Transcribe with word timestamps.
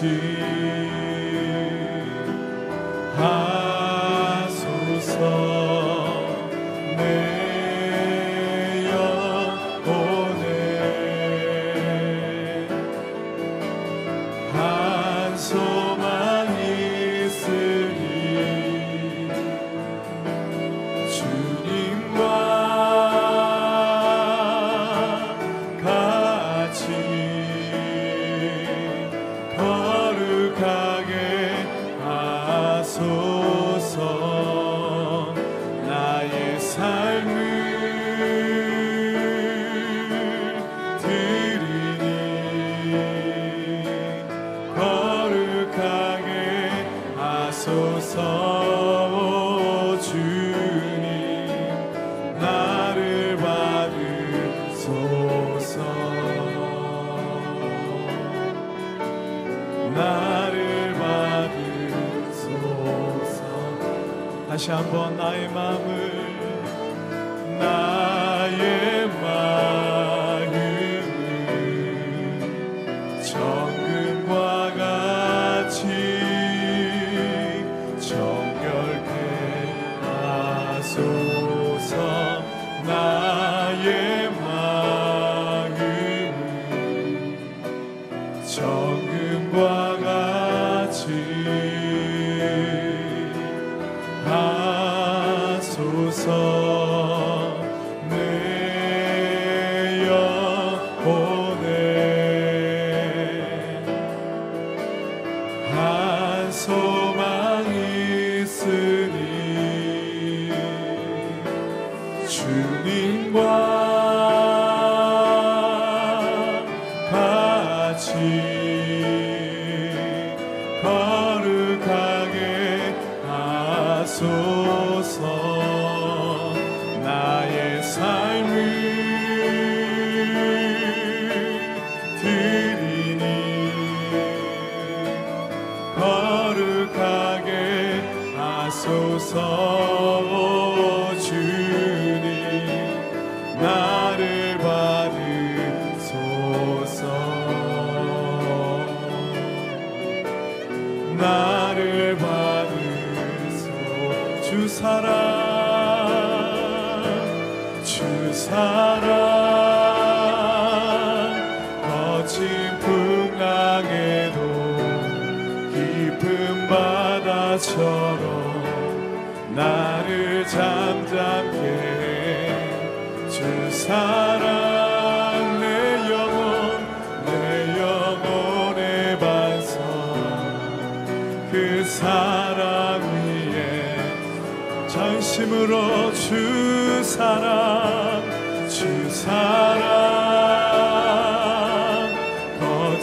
see. 0.00 0.45
다시 64.56 64.70
한번 64.70 65.14
나의 65.18 65.50
마음을 65.50 66.15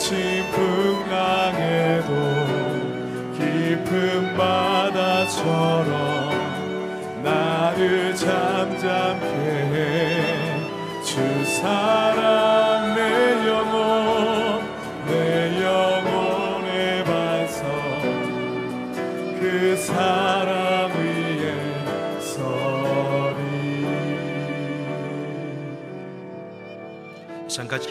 거친 0.03 0.43
풍랑에도 0.51 2.11
깊은 3.37 4.35
바다처럼 4.35 5.93
나를 7.23 8.13
잠잠케 8.13 9.27
해주 10.99 11.45
사랑 11.45 12.12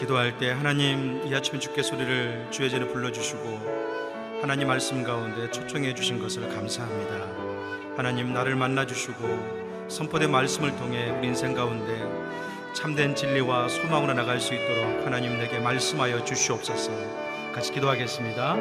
기도할 0.03 0.37
때 0.37 0.51
하나님 0.51 1.25
이 1.25 1.33
아침에 1.33 1.59
주께 1.59 1.81
소리를 1.81 2.47
주의 2.51 2.69
전에 2.69 2.85
불러주시고 2.87 4.39
하나님 4.41 4.67
말씀 4.67 5.01
가운데 5.01 5.49
초청해 5.49 5.95
주신 5.95 6.19
것을 6.19 6.49
감사합니다. 6.49 7.95
하나님 7.95 8.33
나를 8.33 8.57
만나 8.57 8.85
주시고 8.85 9.87
선포된 9.87 10.29
말씀을 10.29 10.75
통해 10.75 11.09
우리 11.17 11.27
인생 11.27 11.53
가운데 11.53 12.03
참된 12.73 13.15
진리와 13.15 13.69
소망으로 13.69 14.13
나갈 14.13 14.41
수 14.41 14.53
있도록 14.53 15.05
하나님 15.05 15.37
내게 15.37 15.59
말씀하여 15.59 16.25
주시옵소서. 16.25 16.91
같이 17.53 17.71
기도하겠습니다. 17.71 18.57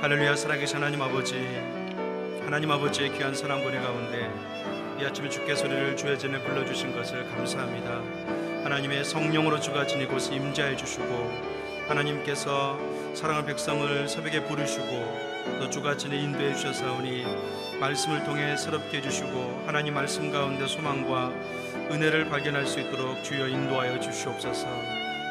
할렐루야 0.00 0.36
살아계신 0.36 0.76
하나님 0.76 1.02
아버지. 1.02 1.34
하나님 2.44 2.70
아버지의 2.70 3.12
귀한 3.14 3.34
사랑 3.34 3.64
권의 3.64 3.82
가운데 3.82 4.32
이 5.00 5.04
아침에 5.04 5.28
주께 5.28 5.56
소리를 5.56 5.96
주의 5.96 6.16
전에 6.16 6.40
불러주신 6.40 6.94
것을 6.94 7.28
감사합니다 7.30 8.17
하나님의 8.68 9.02
성령으로 9.02 9.60
주가 9.60 9.86
지니 9.86 10.04
곳에 10.04 10.34
임재해 10.34 10.76
주시고 10.76 11.06
하나님께서 11.88 12.78
사랑하는 13.14 13.48
백성을 13.48 14.06
새벽에 14.06 14.44
부르시고 14.44 15.58
또 15.58 15.70
주가 15.70 15.96
지니 15.96 16.22
인도해 16.22 16.54
주셔서오니 16.54 17.24
말씀을 17.80 18.24
통해 18.24 18.58
새롭게 18.58 18.98
해주시고 18.98 19.62
하나님 19.64 19.94
말씀 19.94 20.30
가운데 20.30 20.66
소망과 20.66 21.30
은혜를 21.90 22.28
발견할 22.28 22.66
수 22.66 22.80
있도록 22.80 23.24
주여 23.24 23.48
인도하여 23.48 24.00
주시옵소서. 24.00 24.66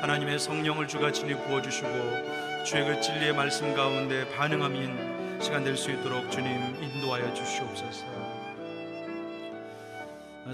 하나님의 0.01 0.39
성령을 0.39 0.87
주가 0.87 1.11
지니 1.11 1.35
부어주시고 1.35 2.63
주의 2.65 2.85
그 2.85 2.99
진리의 2.99 3.35
말씀 3.35 3.75
가운데 3.75 4.27
반응하는 4.35 5.39
시간 5.43 5.63
될 5.63 5.77
수 5.77 5.91
있도록 5.91 6.31
주님 6.31 6.49
인도하여 6.81 7.31
주시옵소서. 7.35 8.03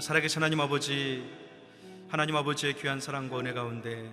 살아계신 0.00 0.42
하나님 0.42 0.60
아버지 0.60 1.43
하나님 2.14 2.36
아버지의 2.36 2.74
귀한 2.74 3.00
사랑과 3.00 3.40
은혜 3.40 3.52
가운데 3.52 4.08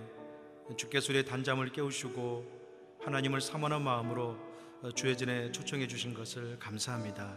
주께 0.76 0.98
소리의 0.98 1.24
단잠을 1.24 1.70
깨우시고 1.70 2.98
하나님을 3.04 3.40
사모하는 3.40 3.80
마음으로 3.80 4.36
주의 4.96 5.16
전에 5.16 5.52
초청해 5.52 5.86
주신 5.86 6.12
것을 6.12 6.58
감사합니다. 6.58 7.32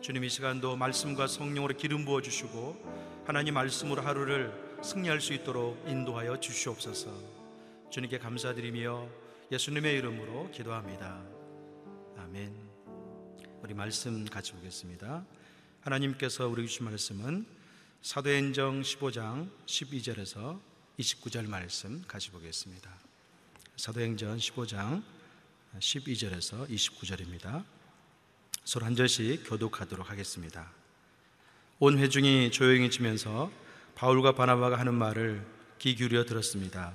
주님 0.00 0.24
이 0.24 0.30
시간도 0.30 0.76
말씀과 0.76 1.26
성령으로 1.26 1.76
기름 1.76 2.06
부어 2.06 2.22
주시고 2.22 3.22
하나님 3.26 3.52
말씀으로 3.52 4.00
하루를 4.00 4.78
승리할 4.82 5.20
수 5.20 5.34
있도록 5.34 5.84
인도하여 5.86 6.40
주시옵소서. 6.40 7.10
주님께 7.90 8.18
감사드리며 8.18 9.06
예수님의 9.52 9.98
이름으로 9.98 10.50
기도합니다. 10.52 11.22
아멘. 12.16 12.56
우리 13.62 13.74
말씀 13.74 14.24
같이 14.24 14.52
보겠습니다. 14.52 15.26
하나님께서 15.82 16.48
우리 16.48 16.66
주신 16.66 16.86
말씀은 16.86 17.60
사도행정 18.02 18.82
15장 18.82 19.48
12절에서 19.64 20.58
29절 20.98 21.46
말씀 21.48 22.02
같이 22.08 22.32
보겠습니다. 22.32 22.90
사도행전 23.76 24.38
15장 24.38 25.04
12절에서 25.78 26.68
29절입니다. 26.68 27.64
서로 28.64 28.86
한 28.86 28.96
절씩 28.96 29.48
교독하도록 29.48 30.10
하겠습니다. 30.10 30.72
온 31.78 31.96
회중이 31.96 32.50
조용히 32.50 32.90
지면서 32.90 33.52
바울과 33.94 34.34
바나바가 34.34 34.80
하는 34.80 34.94
말을 34.94 35.46
귀 35.78 35.94
기울여 35.94 36.24
들었습니다. 36.24 36.94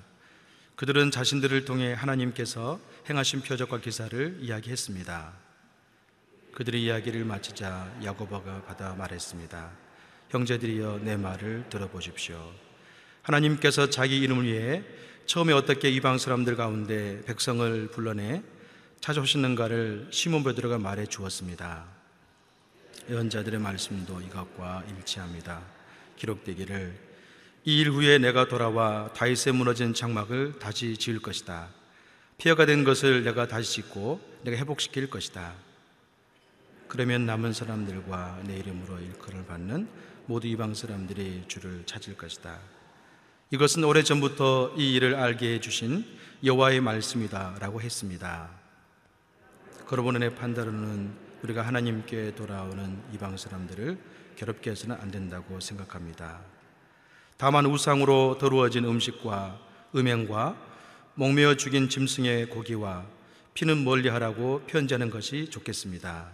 그들은 0.76 1.12
자신들을 1.12 1.64
통해 1.64 1.94
하나님께서 1.94 2.82
행하신 3.10 3.44
표적과 3.44 3.80
기사를 3.80 4.40
이야기했습니다. 4.42 5.34
그들의 6.52 6.84
이야기를 6.84 7.24
마치자 7.24 7.98
야고보가 8.04 8.66
받아 8.66 8.94
말했습니다. 8.96 9.87
형제들이여 10.30 11.02
내 11.04 11.16
말을 11.18 11.66
들어보십시오. 11.70 12.52
하나님께서 13.22 13.90
자기 13.90 14.20
이름을 14.20 14.46
위해 14.46 14.84
처음에 15.26 15.54
어떻게 15.54 15.90
이방 15.90 16.18
사람들 16.18 16.56
가운데 16.56 17.22
백성을 17.26 17.88
불러내 17.88 18.44
찾아오시는가를 19.02 20.08
시몬 20.12 20.44
베드로가 20.44 20.78
말해 20.78 21.06
주었습니다. 21.06 21.86
예언자들의 23.10 23.60
말씀도 23.60 24.22
이것과 24.22 24.84
일치합니다. 24.90 25.62
기록되기를 26.18 27.08
이 27.66 27.82
일 27.82 27.90
후에 27.92 28.18
내가 28.18 28.48
돌아와 28.48 29.12
다윗의 29.14 29.54
무너진 29.54 29.94
장막을 29.94 30.58
다시 30.58 30.96
지을 30.96 31.20
것이다. 31.20 31.68
폐허가 32.38 32.66
된 32.66 32.86
것을 32.86 33.26
내가 33.26 33.46
다시 33.48 33.74
짓고 33.74 34.22
내가 34.44 34.56
회복시킬 34.58 35.10
것이다. 35.10 35.54
그러면 36.88 37.26
남은 37.26 37.52
사람들과 37.52 38.44
내 38.46 38.58
이름으로 38.58 39.00
일컬을 39.00 39.46
받는 39.46 39.90
모두 40.28 40.48
이방 40.48 40.74
사람들이 40.74 41.46
주를 41.48 41.84
찾을 41.86 42.18
것이다. 42.18 42.60
이것은 43.50 43.86
오래전부터 43.86 44.74
이 44.78 44.94
일을 44.94 45.16
알게 45.16 45.54
해 45.54 45.60
주신 45.62 46.06
여호와의 46.44 46.82
말씀이다라고 46.82 47.82
했습니다. 47.82 48.50
내 50.20 50.36
판단으로는 50.36 51.14
우리가 51.44 51.62
하나님께 51.62 52.36
돌아오는 52.36 53.02
이방 53.14 53.38
사람들을 53.38 53.98
괴롭게 54.36 54.72
해서는 54.72 54.98
안 55.00 55.10
된다고 55.12 55.62
생각합니다. 55.62 56.42
다만 57.38 57.66
우상으로 57.66 58.38
더루어진 58.38 58.84
음식과 58.84 59.60
음행과 59.96 60.58
목매어 61.16 61.56
죽인 61.56 61.88
짐승의 61.88 62.50
고기와 62.50 63.06
피는 63.54 63.86
멀리하라고 63.86 64.64
편지하는 64.68 65.10
것이 65.10 65.50
좋겠습니다. 65.50 66.30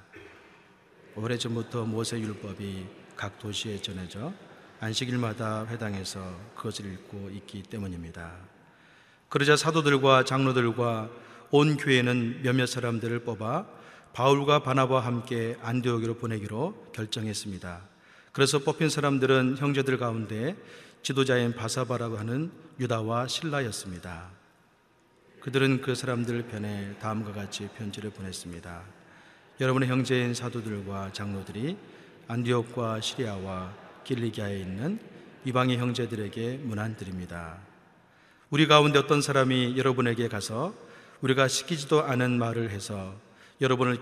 오래전부터 1.16 1.86
모세 1.86 2.20
율법이 2.20 3.03
각 3.16 3.40
도시에 3.40 3.82
전해져 3.82 4.34
안식일마다 4.80 5.66
회당에서 5.68 6.20
그것을 6.56 6.86
읽고 6.94 7.30
있기 7.32 7.64
때문입니다. 7.64 8.34
그러자 9.30 9.56
사도들과 9.56 10.26
장로들과 10.26 11.10
온 11.52 11.78
교회는 11.78 12.42
몇몇 12.44 12.66
사람들을 12.66 13.20
뽑아 13.20 13.66
바울과 14.14 14.64
바나바와 14.64 15.06
함께 15.06 15.58
안디옥으로 15.62 16.16
보내기로 16.16 16.92
결정했습니다. 16.94 17.82
그래서 18.32 18.60
뽑힌 18.60 18.90
사람들은 18.90 19.58
형제들 19.58 19.98
가운데 19.98 20.56
지도자인 21.02 21.54
바사바라고 21.54 22.18
하는 22.18 22.52
유다와 22.80 23.28
신라였습니다. 23.28 24.30
그들은 25.40 25.82
그 25.82 25.96
사람들 25.96 26.44
편에 26.44 26.96
다음과 27.00 27.34
같이 27.34 27.68
편지를 27.78 28.10
보냈습니다. 28.12 28.82
여러분의 29.60 29.90
형제인 29.90 30.34
사도들과 30.34 31.12
장로들이 31.12 31.78
안디옥과 32.28 33.02
시리아와 33.02 33.74
길리기아에 34.04 34.60
있는 34.60 35.00
이방의 35.46 35.78
형제들에게 35.78 36.58
문안드립니다. 36.64 37.58
우리 38.50 38.68
가운데 38.68 39.00
어떤 39.00 39.22
사람이 39.22 39.78
여러분에게 39.78 40.28
가서 40.28 40.74
우리가 41.22 41.48
시키지도 41.48 42.04
않은 42.04 42.38
말을 42.38 42.70
해서 42.70 43.16
여러분을 43.62 44.00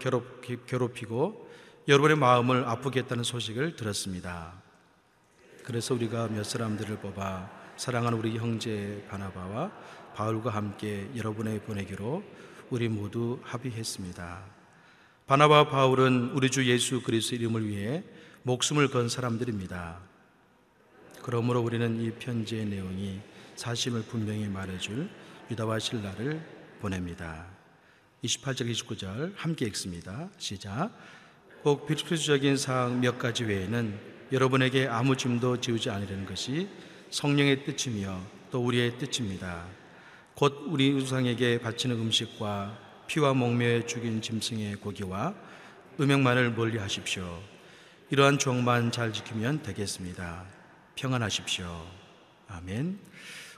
괴롭히고 0.67 1.49
여러분의 1.87 2.17
마음을 2.17 2.65
아프게 2.65 2.99
했다는 3.01 3.23
소식을 3.23 3.75
들었습니다. 3.75 4.53
그래서 5.63 5.93
우리가 5.93 6.27
몇 6.27 6.43
사람들을 6.43 6.97
뽑아 6.97 7.49
사랑하는 7.77 8.17
우리 8.17 8.37
형제 8.37 9.05
바나바와 9.09 9.71
바울과 10.13 10.51
함께 10.51 11.09
여러분에 11.15 11.59
보내기로 11.61 12.23
우리 12.69 12.87
모두 12.89 13.39
합의했습니다. 13.43 14.50
바나바와 15.31 15.69
바울은 15.69 16.31
우리 16.33 16.49
주 16.49 16.69
예수 16.69 17.01
그리스도 17.01 17.37
이름을 17.37 17.65
위해 17.65 18.03
목숨을 18.43 18.89
건 18.89 19.07
사람들입니다. 19.07 19.97
그러므로 21.21 21.61
우리는 21.61 22.01
이 22.01 22.11
편지의 22.11 22.65
내용이 22.65 23.21
사심을 23.55 24.01
분명히 24.09 24.49
말해줄 24.49 25.09
유다와 25.49 25.79
신라를 25.79 26.45
보냅니다. 26.81 27.45
28절 28.25 28.69
29절 28.71 29.31
함께 29.37 29.65
읽습니다. 29.67 30.27
시작. 30.37 30.91
꼭 31.63 31.87
필수적인 31.87 32.57
사항 32.57 32.99
몇 32.99 33.17
가지 33.17 33.45
외에는 33.45 33.97
여러분에게 34.33 34.87
아무 34.87 35.15
짐도 35.15 35.61
지우지 35.61 35.89
않으려는 35.91 36.25
것이 36.25 36.67
성령의 37.09 37.63
뜻이며 37.63 38.19
또 38.51 38.65
우리의 38.65 38.97
뜻입니다. 38.97 39.65
곧 40.35 40.65
우리 40.67 40.91
우상에게 40.91 41.61
바치는 41.61 41.95
음식과 41.95 42.90
피와 43.11 43.33
목매에 43.33 43.85
죽인 43.87 44.21
짐승의 44.21 44.77
고기와 44.77 45.35
음행만을 45.99 46.51
멀리 46.51 46.77
하십시오. 46.77 47.43
이러한 48.09 48.39
종만 48.39 48.89
잘 48.89 49.11
지키면 49.11 49.63
되겠습니다. 49.63 50.45
평안하십시오. 50.95 51.67
아멘. 52.47 52.97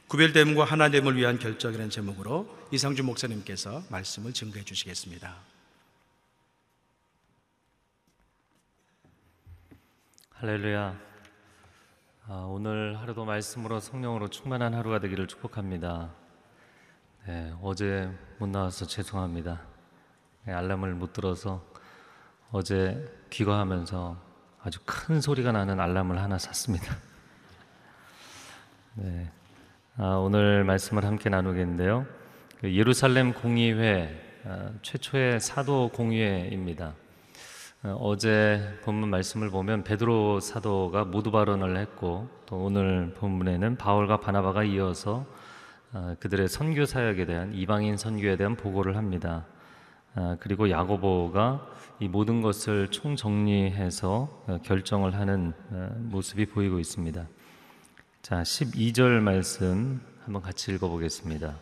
구별됨과 0.07 0.63
하나됨을 0.63 1.15
위한 1.17 1.37
결정이라는 1.37 1.91
제목으로 1.91 2.49
이상주 2.71 3.03
목사님께서 3.03 3.83
말씀을 3.91 4.33
증거해 4.33 4.65
주시겠습니다. 4.65 5.35
할렐루야. 10.31 10.99
아, 12.25 12.33
오늘 12.49 12.97
하루도 12.99 13.25
말씀으로 13.25 13.79
성령으로 13.79 14.29
충만한 14.29 14.73
하루가 14.73 14.97
되기를 14.99 15.27
축복합니다. 15.27 16.22
네, 17.25 17.53
어제 17.61 18.11
못 18.37 18.49
나와서 18.49 18.85
죄송합니다. 18.85 19.61
네, 20.43 20.51
알람을 20.51 20.93
못 20.93 21.13
들어서 21.13 21.63
어제 22.51 23.09
귀가하면서 23.29 24.17
아주 24.61 24.79
큰 24.85 25.21
소리가 25.21 25.53
나는 25.53 25.79
알람을 25.79 26.21
하나 26.21 26.37
샀습니다. 26.37 26.97
네, 28.95 29.31
아, 29.95 30.15
오늘 30.15 30.65
말씀을 30.65 31.05
함께 31.05 31.29
나누겠는데요. 31.29 32.05
그 32.59 32.75
예루살렘 32.75 33.33
공의회 33.33 34.41
아, 34.43 34.71
최초의 34.81 35.39
사도 35.39 35.91
공의회입니다. 35.93 36.93
어, 37.83 37.97
어제 38.01 38.77
본문 38.83 39.09
말씀을 39.09 39.49
보면 39.49 39.85
베드로 39.85 40.41
사도가 40.41 41.05
모두 41.05 41.31
발언을 41.31 41.77
했고 41.77 42.27
또 42.47 42.57
오늘 42.57 43.13
본문에는 43.13 43.77
바울과 43.77 44.19
바나바가 44.19 44.65
이어서 44.65 45.25
어, 45.25 45.42
그들의 46.19 46.47
선교 46.47 46.85
사역에 46.85 47.25
대한 47.25 47.53
이방인 47.53 47.97
선교에 47.97 48.35
대한 48.35 48.55
보고를 48.55 48.97
합니다. 48.97 49.45
어, 50.15 50.35
그리고 50.39 50.69
야고보가 50.69 51.67
이 51.99 52.07
모든 52.07 52.41
것을 52.41 52.89
총정리해서 52.89 54.61
결정을 54.63 55.15
하는 55.15 55.53
모습이 56.11 56.47
보이고 56.47 56.79
있습니다. 56.79 57.27
자, 58.21 58.41
12절 58.41 59.19
말씀 59.19 60.01
한번 60.23 60.41
같이 60.41 60.71
읽어보겠습니다. 60.73 61.55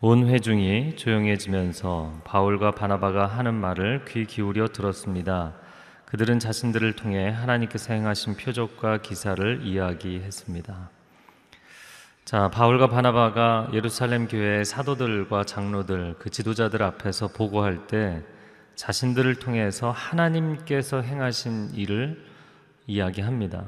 온 0.00 0.28
회중이 0.28 0.96
조용해지면서 0.96 2.22
바울과 2.24 2.72
바나바가 2.72 3.26
하는 3.26 3.54
말을 3.54 4.04
귀 4.06 4.26
기울여 4.26 4.68
들었습니다. 4.68 5.54
그들은 6.06 6.38
자신들을 6.38 6.94
통해 6.94 7.30
하나님께서 7.30 7.94
행하신 7.94 8.36
표적과 8.36 8.98
기사를 9.02 9.60
이야기했습니다. 9.64 10.93
자, 12.24 12.48
바울과 12.48 12.86
바나바가 12.86 13.68
예루살렘 13.74 14.26
교회의 14.26 14.64
사도들과 14.64 15.44
장로들, 15.44 16.14
그 16.18 16.30
지도자들 16.30 16.82
앞에서 16.82 17.28
보고할 17.28 17.86
때 17.86 18.22
자신들을 18.76 19.34
통해서 19.40 19.90
하나님께서 19.90 21.02
행하신 21.02 21.74
일을 21.74 22.24
이야기합니다. 22.86 23.66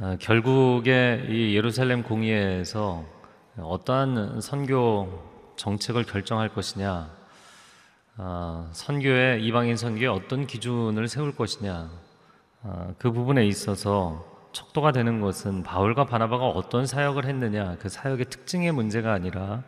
아, 0.00 0.16
결국에 0.18 1.24
이 1.28 1.54
예루살렘 1.54 2.02
공의회에서 2.02 3.04
어떠한 3.58 4.40
선교 4.40 5.54
정책을 5.54 6.06
결정할 6.06 6.48
것이냐, 6.48 7.10
어, 8.16 8.68
선교의 8.72 9.44
이방인 9.44 9.76
선교에 9.76 10.08
어떤 10.08 10.48
기준을 10.48 11.06
세울 11.06 11.36
것이냐, 11.36 11.90
어, 12.64 12.94
그 12.98 13.12
부분에 13.12 13.46
있어서 13.46 14.29
척도가 14.52 14.92
되는 14.92 15.20
것은 15.20 15.62
바울과 15.62 16.06
바나바가 16.06 16.46
어떤 16.48 16.86
사역을 16.86 17.26
했느냐, 17.26 17.76
그 17.78 17.88
사역의 17.88 18.26
특징의 18.26 18.72
문제가 18.72 19.12
아니라 19.12 19.62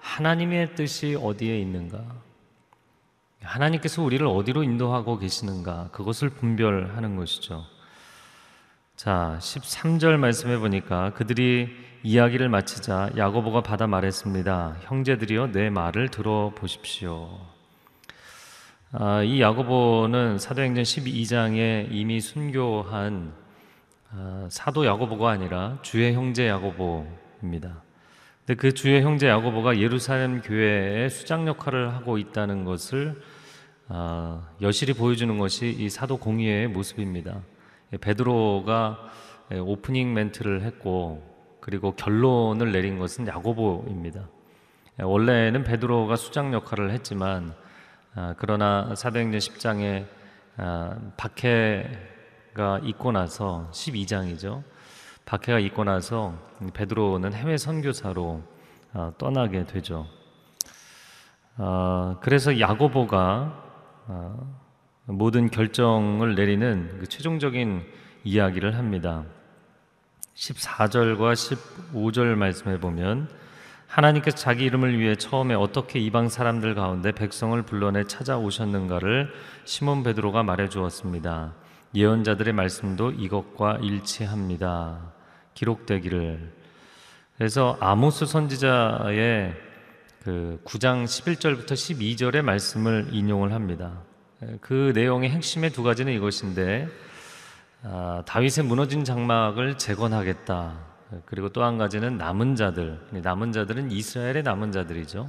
하나님의 0.00 0.74
뜻이 0.74 1.16
어디에 1.20 1.58
있는가, 1.58 2.04
하나님께서 3.42 4.02
우리를 4.02 4.26
어디로 4.26 4.62
인도하고 4.62 5.18
계시는가, 5.18 5.88
그것을 5.92 6.30
분별하는 6.30 7.16
것이죠. 7.16 7.64
자, 8.96 9.36
13절 9.40 10.16
말씀해 10.16 10.58
보니까 10.58 11.12
그들이 11.14 11.68
이야기를 12.04 12.48
마치자 12.48 13.10
야고보가 13.16 13.62
받아 13.62 13.86
말했습니다. 13.86 14.76
형제들이여 14.82 15.52
내 15.52 15.70
말을 15.70 16.08
들어보십시오. 16.08 17.40
아, 18.92 19.22
이 19.22 19.40
야고보는 19.40 20.38
사도행전 20.38 20.84
12장에 20.84 21.88
이미 21.90 22.20
순교한 22.20 23.32
아, 24.14 24.46
사도 24.50 24.84
야고보가 24.84 25.30
아니라 25.30 25.78
주의 25.80 26.12
형제 26.12 26.46
야고보입니다. 26.46 27.82
근데 28.40 28.54
그 28.60 28.74
주의 28.74 29.00
형제 29.00 29.26
야고보가 29.26 29.78
예루살렘 29.78 30.42
교회의 30.42 31.08
수장 31.08 31.46
역할을 31.46 31.94
하고 31.94 32.18
있다는 32.18 32.64
것을 32.64 33.22
아, 33.88 34.50
여실히 34.60 34.92
보여주는 34.92 35.38
것이 35.38 35.70
이 35.70 35.88
사도 35.88 36.18
공의의 36.18 36.68
모습입니다. 36.68 37.40
베드로가 38.02 38.98
오프닝 39.50 40.12
멘트를 40.12 40.62
했고 40.62 41.22
그리고 41.60 41.92
결론을 41.94 42.70
내린 42.70 42.98
것은 42.98 43.26
야고보입니다. 43.26 44.28
원래는 45.00 45.64
베드로가 45.64 46.16
수장 46.16 46.52
역할을 46.52 46.90
했지만 46.90 47.54
아, 48.14 48.34
그러나 48.36 48.94
사도행전 48.94 49.38
10장에 49.38 50.04
아, 50.58 50.98
박해 51.16 52.11
가 52.54 52.78
있고 52.82 53.12
나서 53.12 53.68
12장이죠. 53.72 54.62
박해가 55.24 55.58
있고 55.60 55.84
나서 55.84 56.34
베드로는 56.74 57.32
해외 57.32 57.56
선교사로 57.56 58.42
아, 58.92 59.12
떠나게 59.16 59.64
되죠. 59.64 60.06
그래서 62.20 62.58
야고보가 62.58 63.62
모든 65.06 65.50
결정을 65.50 66.34
내리는 66.34 66.98
그 67.00 67.06
최종적인 67.06 67.84
이야기를 68.24 68.76
합니다. 68.76 69.24
14절과 70.34 71.34
15절 71.92 72.34
말씀해 72.34 72.80
보면 72.80 73.28
하나님께서 73.86 74.36
자기 74.36 74.64
이름을 74.64 74.98
위해 74.98 75.16
처음에 75.16 75.54
어떻게 75.54 75.98
이방 75.98 76.30
사람들 76.30 76.74
가운데 76.74 77.12
백성을 77.12 77.60
불러내 77.62 78.04
찾아오셨는가를 78.04 79.30
시몬 79.64 80.02
베드로가 80.02 80.42
말해 80.42 80.68
주었습니다. 80.68 81.54
예언자들의 81.94 82.52
말씀도 82.54 83.12
이것과 83.12 83.78
일치합니다. 83.82 85.12
기록되기를. 85.54 86.52
그래서 87.36 87.76
아모스 87.80 88.26
선지자의 88.26 89.54
그 90.24 90.60
9장 90.64 91.04
11절부터 91.04 91.72
12절의 91.72 92.42
말씀을 92.42 93.08
인용을 93.10 93.52
합니다. 93.52 94.00
그 94.60 94.92
내용의 94.94 95.30
핵심의 95.30 95.70
두 95.70 95.82
가지는 95.82 96.12
이것인데 96.12 96.88
아, 97.84 98.22
다윗의 98.26 98.64
무너진 98.64 99.04
장막을 99.04 99.76
재건하겠다. 99.76 100.78
그리고 101.26 101.48
또 101.50 101.62
한 101.62 101.78
가지는 101.78 102.16
남은 102.16 102.56
자들. 102.56 102.98
남은 103.10 103.52
자들은 103.52 103.90
이스라엘의 103.90 104.44
남은 104.44 104.72
자들이죠. 104.72 105.28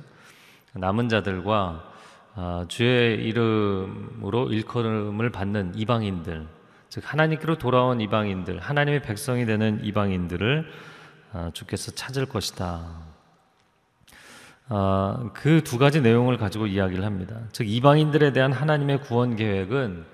남은 0.73 1.09
자들과 1.09 1.92
아, 2.35 2.65
주의 2.67 3.23
이름으로 3.25 4.51
일컬음을 4.51 5.29
받는 5.29 5.73
이방인들, 5.75 6.47
즉 6.89 7.03
하나님께로 7.05 7.57
돌아온 7.57 8.01
이방인들, 8.01 8.59
하나님의 8.59 9.03
백성이 9.03 9.45
되는 9.45 9.83
이방인들을 9.83 10.65
아, 11.33 11.51
주께서 11.53 11.91
찾을 11.91 12.25
것이다. 12.25 13.03
아, 14.69 15.29
그 15.33 15.61
두 15.63 15.77
가지 15.77 16.01
내용을 16.01 16.37
가지고 16.37 16.67
이야기를 16.67 17.05
합니다. 17.05 17.39
즉 17.51 17.67
이방인들에 17.67 18.33
대한 18.33 18.51
하나님의 18.51 19.01
구원 19.01 19.35
계획은 19.35 20.05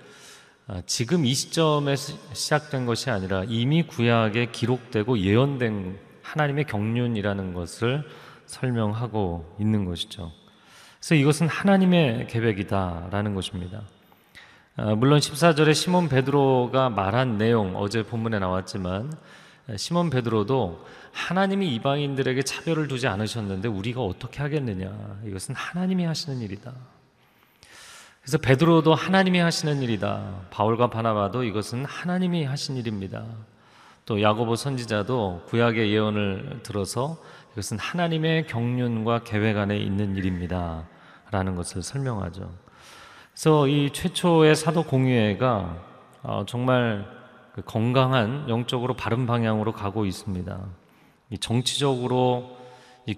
아, 0.67 0.81
지금 0.85 1.25
이 1.25 1.33
시점에 1.33 1.95
시작된 1.95 2.85
것이 2.85 3.09
아니라 3.09 3.43
이미 3.47 3.83
구약에 3.83 4.47
기록되고 4.51 5.19
예언된 5.19 5.97
하나님의 6.21 6.65
경륜이라는 6.65 7.53
것을 7.53 8.03
설명하고 8.45 9.55
있는 9.59 9.85
것이죠. 9.85 10.31
그래서 10.99 11.15
이것은 11.15 11.47
하나님의 11.47 12.27
계획이다라는 12.27 13.33
것입니다. 13.33 13.81
아, 14.75 14.95
물론 14.95 15.19
14절에 15.19 15.73
시몬 15.73 16.09
베드로가 16.09 16.89
말한 16.89 17.37
내용 17.37 17.75
어제 17.77 18.03
본문에 18.03 18.39
나왔지만 18.39 19.11
시몬 19.77 20.09
베드로도 20.09 20.85
하나님이 21.11 21.73
이방인들에게 21.75 22.41
차별을 22.43 22.87
두지 22.87 23.07
않으셨는데 23.07 23.67
우리가 23.67 24.01
어떻게 24.01 24.41
하겠느냐 24.41 25.19
이것은 25.25 25.55
하나님이 25.55 26.05
하시는 26.05 26.39
일이다. 26.41 26.73
그래서 28.21 28.37
베드로도 28.37 28.93
하나님이 28.93 29.39
하시는 29.39 29.81
일이다. 29.81 30.47
바울과 30.51 30.89
바나바도 30.89 31.43
이것은 31.43 31.85
하나님이 31.85 32.43
하신 32.43 32.77
일입니다. 32.77 33.25
또 34.05 34.21
야고보 34.21 34.55
선지자도 34.55 35.43
구약의 35.47 35.91
예언을 35.91 36.59
들어서 36.63 37.17
이것은 37.59 37.77
하나님의 37.77 38.47
경륜과 38.47 39.23
계획 39.25 39.57
안에 39.57 39.77
있는 39.77 40.15
일입니다. 40.15 40.87
라는 41.29 41.55
것을 41.55 41.83
설명하죠. 41.83 42.49
그래서 43.33 43.67
이 43.67 43.89
최초의 43.91 44.55
사도 44.55 44.83
공유회가 44.83 45.77
어, 46.23 46.45
정말 46.47 47.05
그 47.53 47.61
건강한 47.61 48.47
영적으로 48.47 48.95
바른 48.95 49.25
방향으로 49.25 49.73
가고 49.73 50.05
있습니다. 50.05 50.57
정치적으로 51.41 52.57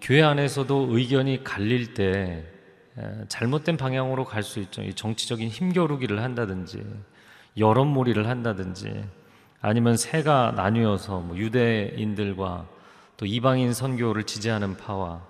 교회 0.01 0.23
안에서도 0.23 0.87
의견이 0.89 1.43
갈릴 1.43 1.93
때 1.93 2.43
잘못된 3.27 3.77
방향으로 3.77 4.25
갈 4.25 4.41
수 4.41 4.59
있죠. 4.59 4.81
이 4.81 4.95
정치적인 4.95 5.49
힘겨루기를 5.49 6.23
한다든지 6.23 6.83
여론몰이를 7.57 8.27
한다든지 8.27 9.05
아니면 9.61 9.97
세가 9.97 10.53
나뉘어서 10.55 11.19
뭐 11.19 11.37
유대인들과 11.37 12.80
또 13.17 13.25
이방인 13.25 13.73
선교를 13.73 14.23
지지하는 14.23 14.77
파와 14.77 15.21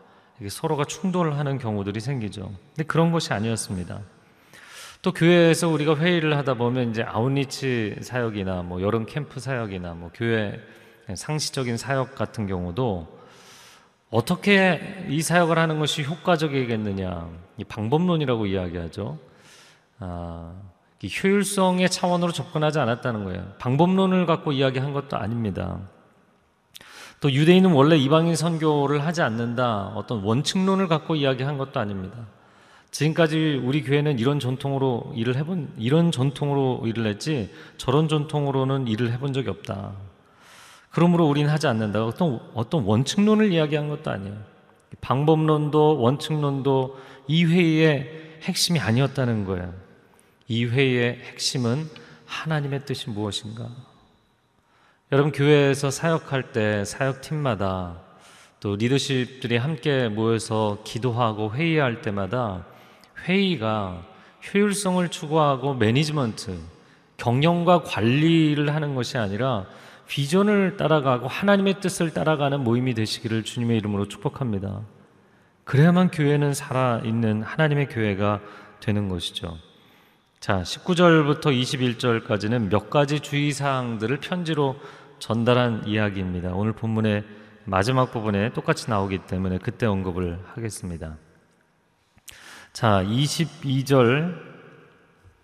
서로가 0.48 0.86
충돌하는 0.86 1.58
경우들이 1.58 2.00
생기죠. 2.00 2.52
근데 2.76 2.84
그런 2.84 3.12
것이 3.12 3.34
아니었습니다. 3.34 4.02
또 5.02 5.12
교회에서 5.14 5.68
우리가 5.68 5.96
회의를 5.96 6.38
하다 6.38 6.56
보면 6.56 6.92
이제 6.92 7.04
아웃리치 7.04 7.98
사역이나 8.02 8.62
뭐 8.62 8.82
여름 8.82 9.06
캠프 9.06 9.40
사역이나 9.40 9.94
뭐 9.94 10.12
교회 10.14 10.60
상시적인 11.14 11.78
사역 11.78 12.16
같은 12.16 12.48
경우도 12.48 13.20
어떻게 14.12 15.06
이 15.10 15.22
사역을 15.22 15.58
하는 15.58 15.80
것이 15.80 16.04
효과적이겠느냐 16.04 17.30
이 17.58 17.64
방법론이라고 17.64 18.46
이야기하죠. 18.46 19.18
아, 20.00 20.54
효율성의 21.04 21.90
차원으로 21.90 22.32
접근하지 22.32 22.80
않았다는 22.80 23.24
거예요. 23.24 23.54
방법론을 23.58 24.26
갖고 24.26 24.52
이야기한 24.52 24.94
것도 24.94 25.18
아닙니다. 25.18 25.80
또 27.22 27.32
유대인은 27.32 27.72
원래 27.72 27.98
이방인 27.98 28.36
선교를 28.36 29.06
하지 29.06 29.22
않는다 29.22 29.94
어떤 29.96 30.24
원칙론을 30.24 30.88
갖고 30.88 31.16
이야기한 31.16 31.60
것도 31.60 31.80
아닙니다. 31.80 32.18
지금까지 32.90 33.62
우리 33.64 33.84
교회는 33.84 34.18
이런 34.18 34.40
전통으로 34.40 35.14
일을 35.16 35.38
해본 35.38 35.76
이런 35.78 36.12
전통으로 36.12 36.82
일을 36.88 37.06
했지 37.06 37.54
저런 37.78 38.10
전통으로는 38.10 38.88
일을 38.88 39.12
해본 39.14 39.34
적이 39.34 39.50
없다. 39.50 39.94
그러므로 40.90 41.28
우리는 41.28 41.50
하지 41.50 41.68
않는다. 41.68 42.04
어떤 42.04 42.40
어떤 42.56 42.84
원칙론을 42.84 43.54
이야기한 43.54 43.88
것도 43.88 44.10
아니에요. 44.10 44.36
방법론도 45.00 46.02
원칙론도 46.02 46.98
이 47.28 47.46
회의의 47.46 48.40
핵심이 48.42 48.80
아니었다는 48.80 49.46
거예요. 49.46 49.74
이 50.48 50.66
회의의 50.66 51.20
핵심은 51.32 51.88
하나님의 52.26 52.86
뜻이 52.86 53.12
무엇인가? 53.12 53.70
여러분 55.14 55.34
교회에서 55.34 55.92
사역할 55.92 56.54
때 56.54 56.86
사역팀마다 56.86 57.98
또 58.62 58.78
리더십들이 58.78 59.58
함께 59.58 60.08
모여서 60.08 60.78
기도하고 60.86 61.52
회의할 61.52 62.02
때마다 62.02 62.66
회의가 63.26 64.06
효율성을 64.42 65.06
추구하고 65.10 65.74
매니지먼트, 65.74 66.58
경영과 67.18 67.84
관리를 67.84 68.74
하는 68.74 68.96
것이 68.96 69.18
아니라 69.18 69.66
비전을 70.08 70.78
따라가고 70.78 71.28
하나님의 71.28 71.82
뜻을 71.82 72.14
따라가는 72.14 72.64
모임이 72.64 72.94
되시기를 72.94 73.44
주님의 73.44 73.80
이름으로 73.80 74.08
축복합니다. 74.08 74.80
그래야만 75.66 76.12
교회는 76.12 76.54
살아있는 76.54 77.44
하나님의 77.44 77.90
교회가 77.90 78.40
되는 78.80 79.10
것이죠. 79.10 79.58
자, 80.42 80.64
19절부터 80.64 81.48
21절까지는 81.52 82.72
몇 82.72 82.90
가지 82.90 83.20
주의사항들을 83.20 84.18
편지로 84.18 84.76
전달한 85.22 85.84
이야기입니다. 85.86 86.50
오늘 86.56 86.74
본문의 86.74 87.24
마지막 87.66 88.12
부분에 88.12 88.52
똑같이 88.54 88.90
나오기 88.90 89.20
때문에 89.20 89.60
그때 89.60 89.86
언급을 89.86 90.40
하겠습니다. 90.56 91.16
자, 92.74 93.04
22절 93.04 94.36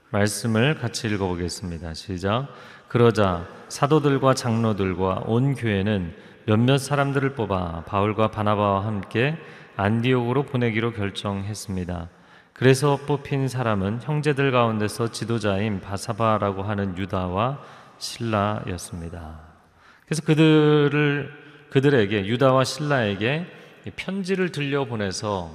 말씀을 0.09 0.79
같이 0.79 1.07
읽어보겠습니다. 1.07 1.93
시작. 1.93 2.47
그러자 2.87 3.47
사도들과 3.69 4.33
장로들과 4.33 5.25
온 5.27 5.53
교회는 5.53 6.15
몇몇 6.47 6.79
사람들을 6.79 7.35
뽑아 7.35 7.83
바울과 7.85 8.31
바나바와 8.31 8.83
함께 8.83 9.37
안디옥으로 9.75 10.43
보내기로 10.43 10.93
결정했습니다. 10.93 12.09
그래서 12.53 12.97
뽑힌 13.05 13.47
사람은 13.47 13.99
형제들 14.01 14.51
가운데서 14.51 15.11
지도자인 15.11 15.81
바사바라고 15.81 16.63
하는 16.63 16.97
유다와 16.97 17.59
신라였습니다. 17.99 19.46
그래서 20.07 20.23
그들을 20.23 21.31
그들에게 21.69 22.27
유다와 22.27 22.63
신라에게 22.63 23.45
편지를 23.97 24.53
들려 24.53 24.85
보내서 24.85 25.51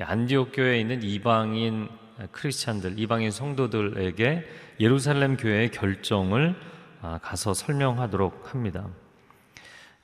안디옥 0.00 0.50
교회에 0.52 0.80
있는 0.80 1.04
이방인 1.04 1.88
크리스찬들, 2.32 2.98
이방인 2.98 3.30
성도들에게 3.30 4.44
예루살렘 4.80 5.36
교회의 5.36 5.70
결정을 5.70 6.56
아, 7.00 7.18
가서 7.22 7.54
설명하도록 7.54 8.52
합니다. 8.52 8.88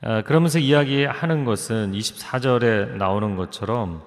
아, 0.00 0.22
그러면서 0.22 0.60
이야기하는 0.60 1.44
것은 1.44 1.92
24절에 1.92 2.96
나오는 2.96 3.34
것처럼 3.36 4.02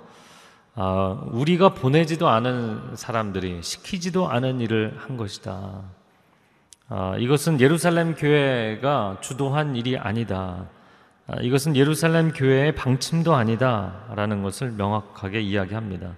아, 0.75 1.21
우리가 1.31 1.73
보내지도 1.73 2.29
않은 2.29 2.95
사람들이 2.95 3.61
시키지도 3.61 4.29
않은 4.29 4.61
일을 4.61 4.95
한 4.97 5.17
것이다. 5.17 5.83
이것은 7.19 7.61
예루살렘 7.61 8.15
교회가 8.15 9.19
주도한 9.21 9.75
일이 9.77 9.97
아니다. 9.97 10.67
이것은 11.41 11.77
예루살렘 11.77 12.33
교회의 12.33 12.75
방침도 12.75 13.33
아니다 13.33 14.03
라는 14.13 14.43
것을 14.43 14.71
명확하게 14.71 15.39
이야기합니다. 15.39 16.15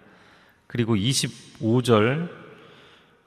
그리고 0.65 0.95
25절, 0.95 2.29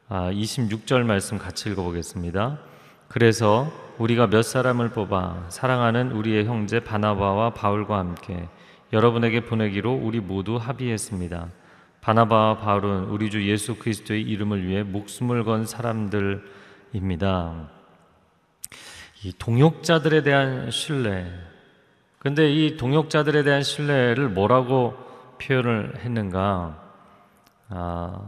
26절 0.08 1.04
말씀 1.04 1.38
같이 1.38 1.70
읽어보겠습니다. 1.70 2.58
그래서 3.06 3.70
우리가 3.98 4.26
몇 4.26 4.42
사람을 4.42 4.88
뽑아 4.90 5.46
사랑하는 5.48 6.10
우리의 6.10 6.46
형제 6.46 6.80
바나바와 6.80 7.50
바울과 7.54 7.96
함께 7.96 8.48
여러분에게 8.92 9.44
보내기로 9.44 9.92
우리 9.92 10.18
모두 10.18 10.56
합의했습니다. 10.56 11.48
바나바와 12.00 12.58
바울은 12.58 13.04
우리 13.04 13.30
주 13.30 13.48
예수 13.48 13.76
그리스도의 13.76 14.22
이름을 14.22 14.66
위해 14.66 14.82
목숨을 14.82 15.44
건 15.44 15.64
사람들 15.66 16.65
입니다. 16.96 17.68
이 19.22 19.32
동역자들에 19.38 20.22
대한 20.22 20.70
신뢰. 20.70 21.30
근데 22.18 22.50
이 22.50 22.76
동역자들에 22.76 23.42
대한 23.42 23.62
신뢰를 23.62 24.28
뭐라고 24.28 24.94
표현을 25.40 26.00
했는가? 26.00 26.82
아, 27.68 28.20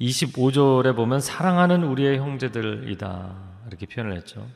25절에 0.00 0.94
보면 0.94 1.20
사랑하는 1.20 1.82
우리의 1.82 2.18
형제들이다. 2.18 3.34
이렇게 3.66 3.86
표현을 3.86 4.16
했죠. 4.16 4.46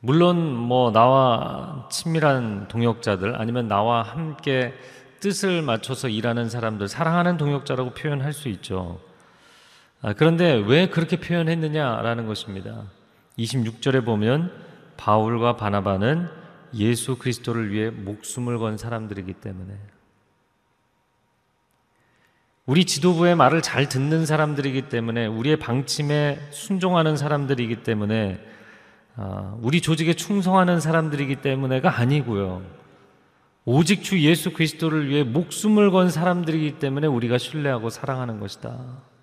물론 0.00 0.54
뭐 0.54 0.90
나와 0.90 1.88
친밀한 1.90 2.68
동역자들 2.68 3.40
아니면 3.40 3.68
나와 3.68 4.02
함께 4.02 4.74
뜻을 5.20 5.62
맞춰서 5.62 6.08
일하는 6.08 6.50
사람들 6.50 6.88
사랑하는 6.88 7.38
동역자라고 7.38 7.90
표현할 7.94 8.32
수 8.32 8.48
있죠. 8.48 9.00
아, 10.04 10.12
그런데 10.12 10.62
왜 10.66 10.86
그렇게 10.90 11.16
표현했느냐라는 11.16 12.26
것입니다. 12.26 12.82
26절에 13.38 14.04
보면 14.04 14.52
바울과 14.98 15.56
바나바는 15.56 16.28
예수 16.74 17.16
그리스도를 17.16 17.72
위해 17.72 17.88
목숨을 17.88 18.58
건 18.58 18.76
사람들이기 18.76 19.32
때문에 19.32 19.72
우리 22.66 22.84
지도부의 22.84 23.34
말을 23.34 23.62
잘 23.62 23.88
듣는 23.88 24.26
사람들이기 24.26 24.90
때문에 24.90 25.24
우리의 25.24 25.56
방침에 25.56 26.38
순종하는 26.50 27.16
사람들이기 27.16 27.76
때문에 27.76 28.38
아, 29.16 29.56
우리 29.62 29.80
조직에 29.80 30.12
충성하는 30.12 30.80
사람들이기 30.80 31.36
때문에가 31.36 31.98
아니고요. 31.98 32.62
오직 33.64 34.02
주 34.02 34.20
예수 34.20 34.52
그리스도를 34.52 35.08
위해 35.08 35.22
목숨을 35.22 35.90
건 35.90 36.10
사람들이기 36.10 36.78
때문에 36.78 37.06
우리가 37.06 37.38
신뢰하고 37.38 37.88
사랑하는 37.88 38.38
것이다. 38.38 39.13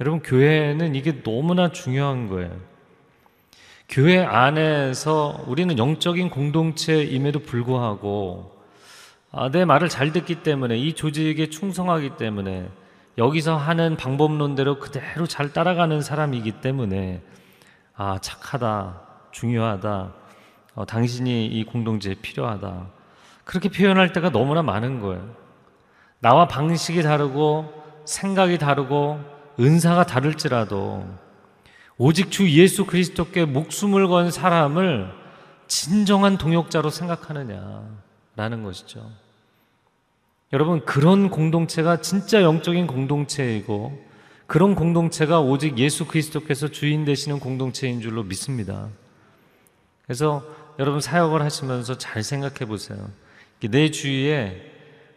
여러분, 0.00 0.22
교회는 0.22 0.96
이게 0.96 1.22
너무나 1.22 1.70
중요한 1.70 2.28
거예요. 2.28 2.50
교회 3.88 4.18
안에서 4.18 5.44
우리는 5.46 5.78
영적인 5.78 6.30
공동체임에도 6.30 7.40
불구하고 7.40 8.54
아, 9.30 9.50
내 9.50 9.64
말을 9.64 9.88
잘 9.88 10.12
듣기 10.12 10.42
때문에 10.42 10.76
이 10.76 10.94
조직에 10.94 11.48
충성하기 11.50 12.16
때문에 12.16 12.68
여기서 13.18 13.56
하는 13.56 13.96
방법론대로 13.96 14.80
그대로 14.80 15.26
잘 15.26 15.52
따라가는 15.52 16.00
사람이기 16.00 16.60
때문에 16.60 17.22
아 17.94 18.18
착하다 18.20 19.00
중요하다 19.30 20.12
어, 20.74 20.84
당신이 20.84 21.46
이 21.46 21.64
공동체에 21.64 22.14
필요하다 22.20 22.88
그렇게 23.44 23.68
표현할 23.68 24.12
때가 24.12 24.30
너무나 24.30 24.62
많은 24.62 25.00
거예요. 25.00 25.36
나와 26.18 26.48
방식이 26.48 27.02
다르고 27.02 27.72
생각이 28.06 28.58
다르고 28.58 29.33
은사가 29.58 30.06
다를지라도 30.06 31.06
오직 31.96 32.30
주 32.30 32.50
예수 32.50 32.86
그리스도께 32.86 33.44
목숨을 33.44 34.08
건 34.08 34.30
사람을 34.30 35.12
진정한 35.68 36.38
동역자로 36.38 36.90
생각하느냐라는 36.90 38.62
것이죠. 38.64 39.10
여러분, 40.52 40.84
그런 40.84 41.30
공동체가 41.30 42.00
진짜 42.00 42.42
영적인 42.42 42.86
공동체이고, 42.86 44.04
그런 44.46 44.74
공동체가 44.74 45.40
오직 45.40 45.78
예수 45.78 46.06
그리스도께서 46.06 46.68
주인 46.68 47.04
되시는 47.04 47.40
공동체인 47.40 48.00
줄로 48.00 48.22
믿습니다. 48.24 48.88
그래서 50.04 50.44
여러분 50.78 51.00
사역을 51.00 51.42
하시면서 51.42 51.96
잘 51.96 52.22
생각해 52.22 52.66
보세요. 52.66 53.10
내 53.70 53.90
주위에 53.90 54.73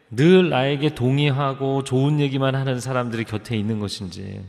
늘 0.09 0.49
나에게 0.49 0.95
동의하고 0.95 1.83
좋은 1.83 2.19
얘기만 2.19 2.55
하는 2.55 2.79
사람들이 2.79 3.23
곁에 3.25 3.55
있는 3.57 3.79
것인지, 3.79 4.43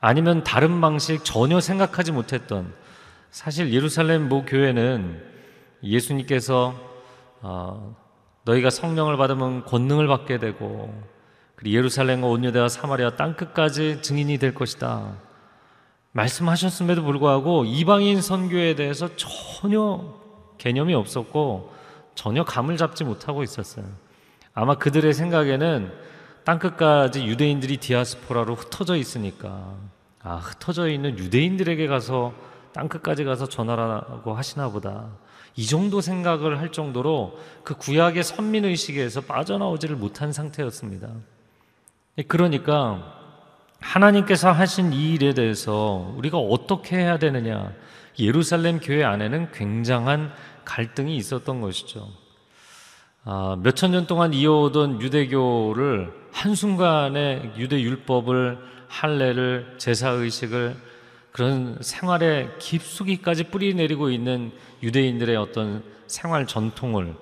아니면 0.00 0.44
다른 0.44 0.80
방식 0.80 1.24
전혀 1.24 1.60
생각하지 1.60 2.12
못했던, 2.12 2.72
사실 3.30 3.72
예루살렘 3.72 4.28
모 4.28 4.44
교회는 4.44 5.22
예수님께서 5.82 6.74
어, 7.42 7.96
너희가 8.44 8.70
성령을 8.70 9.16
받으면 9.16 9.64
권능을 9.64 10.06
받게 10.06 10.38
되고 10.38 10.92
그리고 11.54 11.76
예루살렘과 11.76 12.26
온유대와 12.26 12.68
사마리아 12.68 13.16
땅 13.16 13.34
끝까지 13.34 14.02
증인이 14.02 14.38
될 14.38 14.54
것이다. 14.54 15.16
말씀하셨음에도 16.12 17.04
불구하고 17.04 17.64
이방인 17.64 18.20
선교에 18.20 18.74
대해서 18.74 19.08
전혀 19.16 20.14
개념이 20.58 20.94
없었고 20.94 21.72
전혀 22.14 22.44
감을 22.44 22.76
잡지 22.76 23.04
못하고 23.04 23.42
있었어요. 23.42 23.84
아마 24.54 24.76
그들의 24.76 25.12
생각에는 25.14 25.92
땅 26.44 26.58
끝까지 26.58 27.26
유대인들이 27.26 27.76
디아스포라로 27.76 28.54
흩어져 28.54 28.96
있으니까 28.96 29.74
아 30.22 30.36
흩어져 30.36 30.88
있는 30.88 31.18
유대인들에게 31.18 31.86
가서 31.86 32.34
땅 32.72 32.88
끝까지 32.88 33.24
가서 33.24 33.48
전하라고 33.48 34.34
하시나 34.34 34.68
보다. 34.70 35.08
이 35.56 35.66
정도 35.66 36.00
생각을 36.00 36.58
할 36.58 36.72
정도로 36.72 37.38
그 37.64 37.74
구약의 37.74 38.22
선민 38.22 38.64
의식에서 38.64 39.22
빠져나오지를 39.22 39.96
못한 39.96 40.32
상태였습니다. 40.32 41.08
그러니까 42.28 43.18
하나님께서 43.80 44.52
하신 44.52 44.92
이 44.92 45.14
일에 45.14 45.34
대해서 45.34 46.12
우리가 46.16 46.38
어떻게 46.38 46.96
해야 46.96 47.18
되느냐. 47.18 47.72
예루살렘 48.18 48.78
교회 48.78 49.04
안에는 49.04 49.52
굉장한 49.52 50.32
갈등이 50.64 51.16
있었던 51.16 51.60
것이죠. 51.60 52.08
아, 53.24 53.56
몇천 53.62 53.90
년 53.90 54.06
동안 54.06 54.32
이어오던 54.32 55.02
유대교를 55.02 56.12
한순간에 56.32 57.52
유대 57.58 57.80
율법을, 57.80 58.58
할례를, 58.88 59.74
제사 59.76 60.10
의식을 60.10 60.74
그런 61.30 61.76
생활에 61.80 62.48
깊숙이까지 62.58 63.44
뿌리 63.44 63.74
내리고 63.74 64.10
있는 64.10 64.52
유대인들의 64.82 65.36
어떤 65.36 65.84
생활 66.06 66.46
전통을 66.46 67.14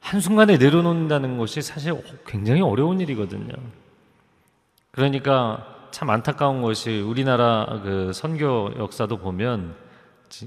한순간에 0.00 0.58
내려놓는다는 0.58 1.38
것이 1.38 1.62
사실 1.62 1.94
굉장히 2.26 2.60
어려운 2.60 3.00
일이거든요. 3.00 3.54
그러니까 4.90 5.88
참 5.90 6.10
안타까운 6.10 6.60
것이 6.60 7.00
우리나라 7.00 7.80
그 7.82 8.12
선교 8.12 8.70
역사도 8.78 9.16
보면 9.16 9.74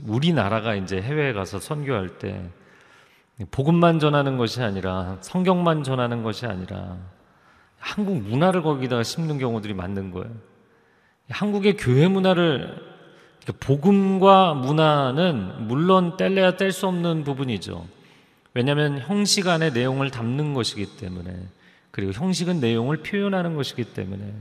우리나라가 0.05 0.75
이제 0.75 1.01
해외에 1.01 1.33
가서 1.33 1.59
선교할 1.59 2.19
때 2.19 2.49
복음만 3.45 3.99
전하는 3.99 4.37
것이 4.37 4.61
아니라 4.61 5.17
성경만 5.21 5.83
전하는 5.83 6.23
것이 6.23 6.45
아니라 6.45 6.97
한국 7.77 8.21
문화를 8.21 8.63
거기다가 8.63 9.03
심는 9.03 9.37
경우들이 9.37 9.73
많은 9.73 10.11
거예요. 10.11 10.31
한국의 11.29 11.77
교회 11.77 12.07
문화를 12.07 12.97
그러니까 13.41 13.65
복음과 13.65 14.55
문화는 14.55 15.67
물론 15.67 16.17
뗄래야 16.17 16.57
뗄 16.57 16.71
수 16.71 16.87
없는 16.87 17.23
부분이죠. 17.23 17.85
왜냐하면 18.53 18.99
형식 18.99 19.47
안에 19.47 19.69
내용을 19.69 20.09
담는 20.09 20.53
것이기 20.53 20.97
때문에 20.97 21.31
그리고 21.91 22.11
형식은 22.11 22.59
내용을 22.59 22.97
표현하는 23.03 23.55
것이기 23.55 23.93
때문에 23.93 24.33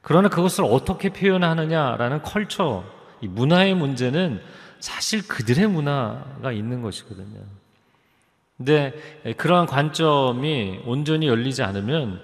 그러나 0.00 0.28
그것을 0.28 0.64
어떻게 0.64 1.10
표현하느냐라는 1.10 2.22
컬처, 2.22 2.84
이 3.20 3.28
문화의 3.28 3.74
문제는 3.74 4.40
사실 4.80 5.26
그들의 5.26 5.68
문화가 5.68 6.52
있는 6.52 6.82
것이거든요. 6.82 7.40
근데 8.56 8.92
그러한 9.36 9.66
관점이 9.66 10.82
온전히 10.84 11.26
열리지 11.26 11.62
않으면 11.62 12.20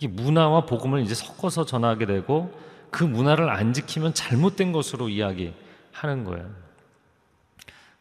이 0.00 0.08
문화와 0.08 0.66
복음을 0.66 1.00
이제 1.02 1.14
섞어서 1.14 1.64
전하게 1.64 2.06
되고 2.06 2.52
그 2.90 3.04
문화를 3.04 3.48
안 3.48 3.72
지키면 3.72 4.14
잘못된 4.14 4.72
것으로 4.72 5.08
이야기하는 5.08 6.24
거예요. 6.24 6.50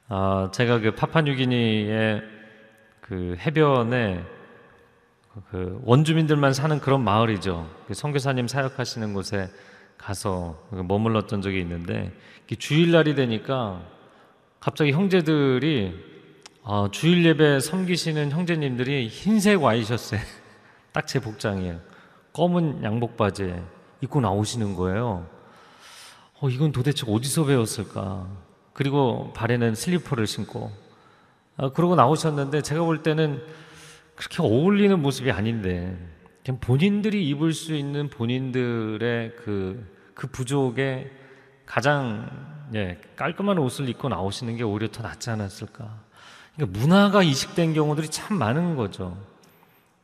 아, 0.10 0.50
제가 0.54 0.80
그 0.80 0.94
파파뉴기니의 0.94 2.22
그 3.00 3.38
해변에 3.40 4.24
그 5.50 5.80
원주민들만 5.86 6.54
사는 6.54 6.80
그런 6.80 7.04
마을이죠. 7.04 7.70
그 7.88 7.94
선교사님 7.94 8.48
사역하시는 8.48 9.14
곳에 9.14 9.50
가서 9.98 10.62
머물렀던 10.72 11.42
적이 11.42 11.62
있는데 11.62 12.12
주일날이 12.60 13.16
되니까 13.16 13.82
갑자기 14.60 14.92
형제들이 14.92 16.11
아, 16.64 16.90
주일 16.92 17.26
예배 17.26 17.60
섬기시는 17.60 18.32
형제님들이 18.32 19.08
흰색 19.08 19.64
와이셔츠에 19.64 20.20
딱 20.94 21.08
제 21.08 21.20
복장이에요. 21.20 21.80
검은 22.34 22.84
양복 22.84 23.18
바지에 23.18 23.62
입고 24.02 24.22
나오시는 24.22 24.76
거예요. 24.76 25.28
어, 26.40 26.50
이건 26.50 26.72
도대체 26.72 27.06
어디서 27.10 27.46
배웠을까? 27.46 28.28
그리고 28.74 29.34
발에는 29.34 29.74
슬리퍼를 29.74 30.28
신고 30.28 30.72
아, 31.58 31.70
그러고 31.72 31.96
나오셨는데 31.96 32.62
제가 32.62 32.84
볼 32.84 33.02
때는 33.02 33.42
그렇게 34.16 34.44
어울리는 34.44 35.00
모습이 35.02 35.32
아닌데 35.32 35.98
그냥 36.46 36.60
본인들이 36.60 37.28
입을 37.30 37.54
수 37.54 37.74
있는 37.74 38.10
본인들의 38.10 39.36
그, 39.38 39.84
그 40.14 40.28
부족에 40.28 41.12
가장 41.66 42.30
예, 42.76 43.00
깔끔한 43.16 43.58
옷을 43.58 43.90
입고 43.90 44.10
나오시는 44.10 44.58
게 44.58 44.64
오히려 44.64 44.88
더 44.90 45.02
낫지 45.02 45.30
않았을까. 45.32 46.11
그러니까 46.56 46.80
문화가 46.80 47.24
이식된 47.24 47.74
경우들이 47.74 48.10
참 48.10 48.38
많은 48.38 48.76
거죠. 48.76 49.18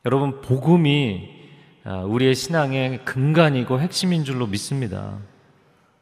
여러분, 0.04 0.40
복음이 0.40 1.36
아, 1.84 2.00
우리의 2.00 2.34
신앙의 2.34 3.04
근간이고 3.04 3.80
핵심인 3.80 4.24
줄로 4.24 4.46
믿습니다. 4.46 5.18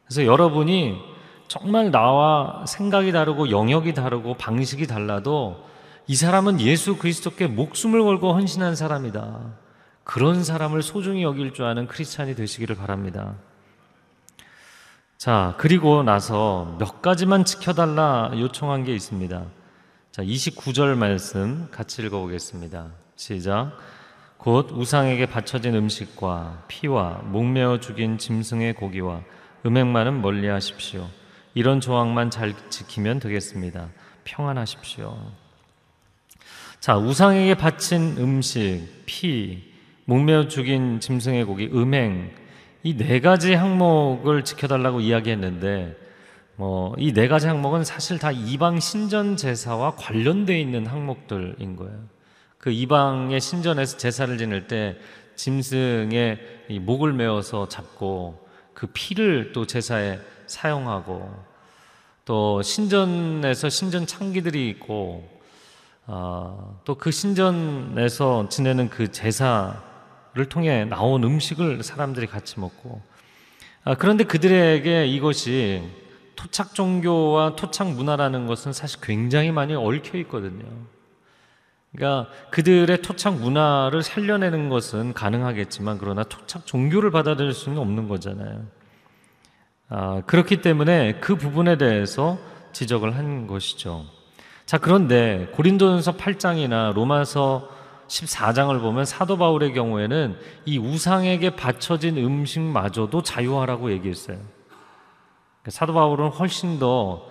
그래서 0.05 0.25
여러분이 0.25 0.97
정말 1.47 1.91
나와 1.91 2.65
생각이 2.65 3.11
다르고 3.11 3.51
영역이 3.51 3.93
다르고 3.93 4.35
방식이 4.35 4.87
달라도 4.87 5.65
이 6.07 6.15
사람은 6.15 6.59
예수 6.61 6.97
그리스도께 6.97 7.47
목숨을 7.47 8.03
걸고 8.03 8.33
헌신한 8.33 8.75
사람이다. 8.75 9.39
그런 10.03 10.43
사람을 10.43 10.81
소중히 10.81 11.23
여길 11.23 11.53
줄 11.53 11.65
아는 11.65 11.87
크리스찬이 11.87 12.35
되시기를 12.35 12.75
바랍니다. 12.75 13.35
자, 15.17 15.55
그리고 15.57 16.03
나서 16.03 16.75
몇 16.79 17.01
가지만 17.01 17.43
지켜달라 17.43 18.31
요청한 18.35 18.83
게 18.83 18.93
있습니다. 18.93 19.43
자, 20.17 20.23
29절 20.23 20.95
말씀 20.95 21.67
같이 21.69 22.01
읽어보겠습니다. 22.01 22.87
시작. 23.15 23.77
곧 24.39 24.71
우상에게 24.71 25.27
바쳐진 25.27 25.75
음식과 25.75 26.63
피와 26.67 27.21
목매어 27.25 27.79
죽인 27.81 28.17
짐승의 28.17 28.73
고기와 28.73 29.21
음행만은 29.63 30.23
멀리 30.23 30.47
하십시오. 30.47 31.07
이런 31.53 31.81
조항만 31.81 32.31
잘 32.31 32.55
지키면 32.71 33.19
되겠습니다. 33.19 33.89
평안하십시오. 34.23 35.15
자, 36.79 36.97
우상에게 36.97 37.53
바친 37.53 38.15
음식, 38.17 38.87
피, 39.05 39.71
목매어 40.05 40.47
죽인 40.47 40.99
짐승의 40.99 41.45
고기, 41.45 41.67
음행, 41.67 42.33
이 42.81 42.97
네 42.97 43.19
가지 43.19 43.53
항목을 43.53 44.43
지켜달라고 44.43 44.99
이야기했는데, 44.99 46.06
뭐, 46.59 46.95
이 46.97 47.13
네 47.13 47.27
가지 47.27 47.45
항목은 47.45 47.83
사실 47.83 48.17
다 48.17 48.31
이방 48.31 48.79
신전 48.79 49.37
제사와 49.37 49.95
관련되어 49.95 50.57
있는 50.57 50.87
항목들인 50.87 51.75
거예요. 51.75 51.99
그 52.57 52.71
이방의 52.71 53.39
신전에서 53.39 53.97
제사를 53.97 54.35
지낼 54.39 54.67
때 54.67 54.97
짐승의 55.35 56.79
목을 56.81 57.13
메어서 57.13 57.67
잡고 57.67 58.43
그 58.73 58.87
피를 58.87 59.51
또 59.53 59.67
제사에 59.67 60.19
사용하고 60.47 61.31
또 62.25 62.63
신전에서 62.63 63.69
신전 63.69 64.07
창기들이 64.07 64.67
있고 64.69 65.29
어, 66.07 66.81
또그 66.85 67.11
신전에서 67.11 68.49
지내는 68.49 68.89
그 68.89 69.11
제사를 69.11 69.75
통해 70.49 70.85
나온 70.85 71.23
음식을 71.23 71.83
사람들이 71.83 72.25
같이 72.25 72.59
먹고 72.59 72.99
아, 73.83 73.93
그런데 73.93 74.23
그들에게 74.23 75.05
이것이 75.05 76.06
토착 76.37 76.73
종교와 76.73 77.57
토착 77.57 77.89
문화라는 77.91 78.47
것은 78.47 78.71
사실 78.71 79.01
굉장히 79.01 79.51
많이 79.51 79.75
얽혀 79.75 80.17
있거든요. 80.19 80.65
그러니까 81.93 82.31
그들의 82.51 83.01
토착 83.01 83.35
문화를 83.35 84.03
살려내는 84.03 84.69
것은 84.69 85.13
가능하겠지만 85.13 85.97
그러나 85.97 86.23
토착 86.23 86.65
종교를 86.65 87.11
받아들일 87.11 87.53
수는 87.53 87.79
없는 87.79 88.07
거잖아요. 88.07 88.65
아, 89.89 90.21
그렇기 90.25 90.61
때문에 90.61 91.19
그 91.19 91.35
부분에 91.35 91.77
대해서 91.77 92.37
지적을 92.71 93.15
한 93.15 93.47
것이죠. 93.47 94.05
자, 94.65 94.77
그런데 94.77 95.49
고린도전서 95.53 96.17
8장이나 96.17 96.93
로마서 96.93 97.69
14장을 98.07 98.79
보면 98.79 99.05
사도 99.05 99.37
바울의 99.37 99.73
경우에는 99.73 100.37
이 100.65 100.77
우상에게 100.77 101.55
바쳐진 101.55 102.17
음식마저도 102.17 103.23
자유하라고 103.23 103.91
얘기했어요. 103.91 104.37
그러니까 105.67 105.71
사도 105.71 105.93
바울은 105.93 106.29
훨씬 106.29 106.79
더 106.79 107.27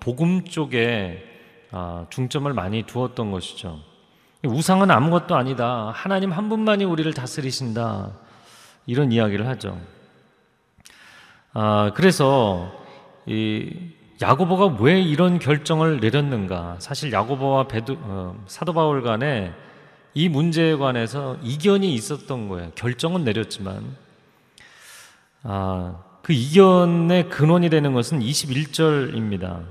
복음 0.00 0.44
쪽에 0.44 1.24
아, 1.70 2.06
중점을 2.10 2.52
많이 2.52 2.82
두었던 2.82 3.30
것이죠. 3.30 3.80
우상은 4.44 4.90
아무것도 4.90 5.34
아니다. 5.34 5.90
하나님 5.94 6.32
한 6.32 6.48
분만이 6.48 6.84
우리를 6.84 7.12
다스리신다. 7.14 8.12
이런 8.86 9.10
이야기를 9.10 9.46
하죠. 9.48 9.80
아, 11.54 11.90
그래서 11.94 12.70
이 13.26 13.74
야고보가 14.20 14.82
왜 14.82 15.00
이런 15.00 15.38
결정을 15.38 16.00
내렸는가? 16.00 16.76
사실 16.80 17.12
야고보와 17.12 17.68
베드, 17.68 17.96
어, 18.00 18.36
사도 18.46 18.74
바울 18.74 19.02
간에 19.02 19.52
이 20.12 20.28
문제에 20.28 20.76
관해서 20.76 21.36
이견이 21.42 21.94
있었던 21.94 22.48
거예요. 22.48 22.70
결정은 22.74 23.24
내렸지만 23.24 23.96
아, 25.42 26.07
그 26.28 26.34
이견의 26.34 27.30
근원이 27.30 27.70
되는 27.70 27.94
것은 27.94 28.20
21절입니다. 28.20 29.64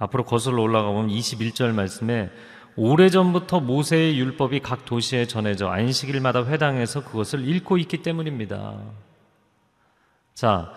앞으로 0.00 0.24
거슬러 0.24 0.60
올라가 0.60 0.90
보면 0.90 1.06
21절 1.10 1.72
말씀에 1.72 2.28
오래전부터 2.74 3.60
모세의 3.60 4.18
율법이 4.18 4.62
각 4.62 4.84
도시에 4.84 5.26
전해져 5.26 5.68
안식일마다 5.68 6.44
회당에서 6.46 7.04
그것을 7.04 7.46
읽고 7.46 7.78
있기 7.78 8.02
때문입니다. 8.02 8.78
자, 10.34 10.72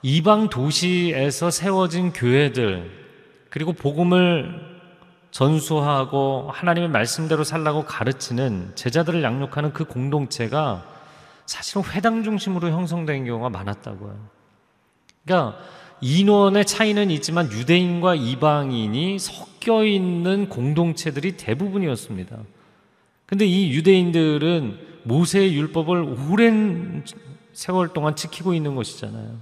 이방 0.00 0.48
도시에서 0.48 1.50
세워진 1.50 2.14
교회들 2.14 2.90
그리고 3.50 3.74
복음을 3.74 4.58
전수하고 5.32 6.48
하나님의 6.50 6.88
말씀대로 6.88 7.44
살라고 7.44 7.84
가르치는 7.84 8.72
제자들을 8.74 9.22
양육하는 9.22 9.74
그 9.74 9.84
공동체가 9.84 10.82
사실은 11.44 11.82
회당 11.90 12.22
중심으로 12.22 12.70
형성된 12.70 13.26
경우가 13.26 13.50
많았다고요. 13.50 14.41
그러니까 15.24 15.58
인원의 16.00 16.64
차이는 16.64 17.10
있지만 17.12 17.50
유대인과 17.52 18.16
이방인이 18.16 19.18
섞여 19.18 19.84
있는 19.84 20.48
공동체들이 20.48 21.36
대부분이었습니다. 21.36 22.38
근데 23.26 23.46
이 23.46 23.72
유대인들은 23.72 24.78
모세의 25.04 25.54
율법을 25.54 26.16
오랜 26.30 27.04
세월 27.52 27.88
동안 27.88 28.16
지키고 28.16 28.52
있는 28.54 28.74
것이잖아요. 28.74 29.38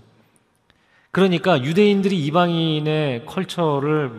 그러니까 1.11 1.63
유대인들이 1.63 2.25
이방인의 2.27 3.27
컬처를 3.27 4.13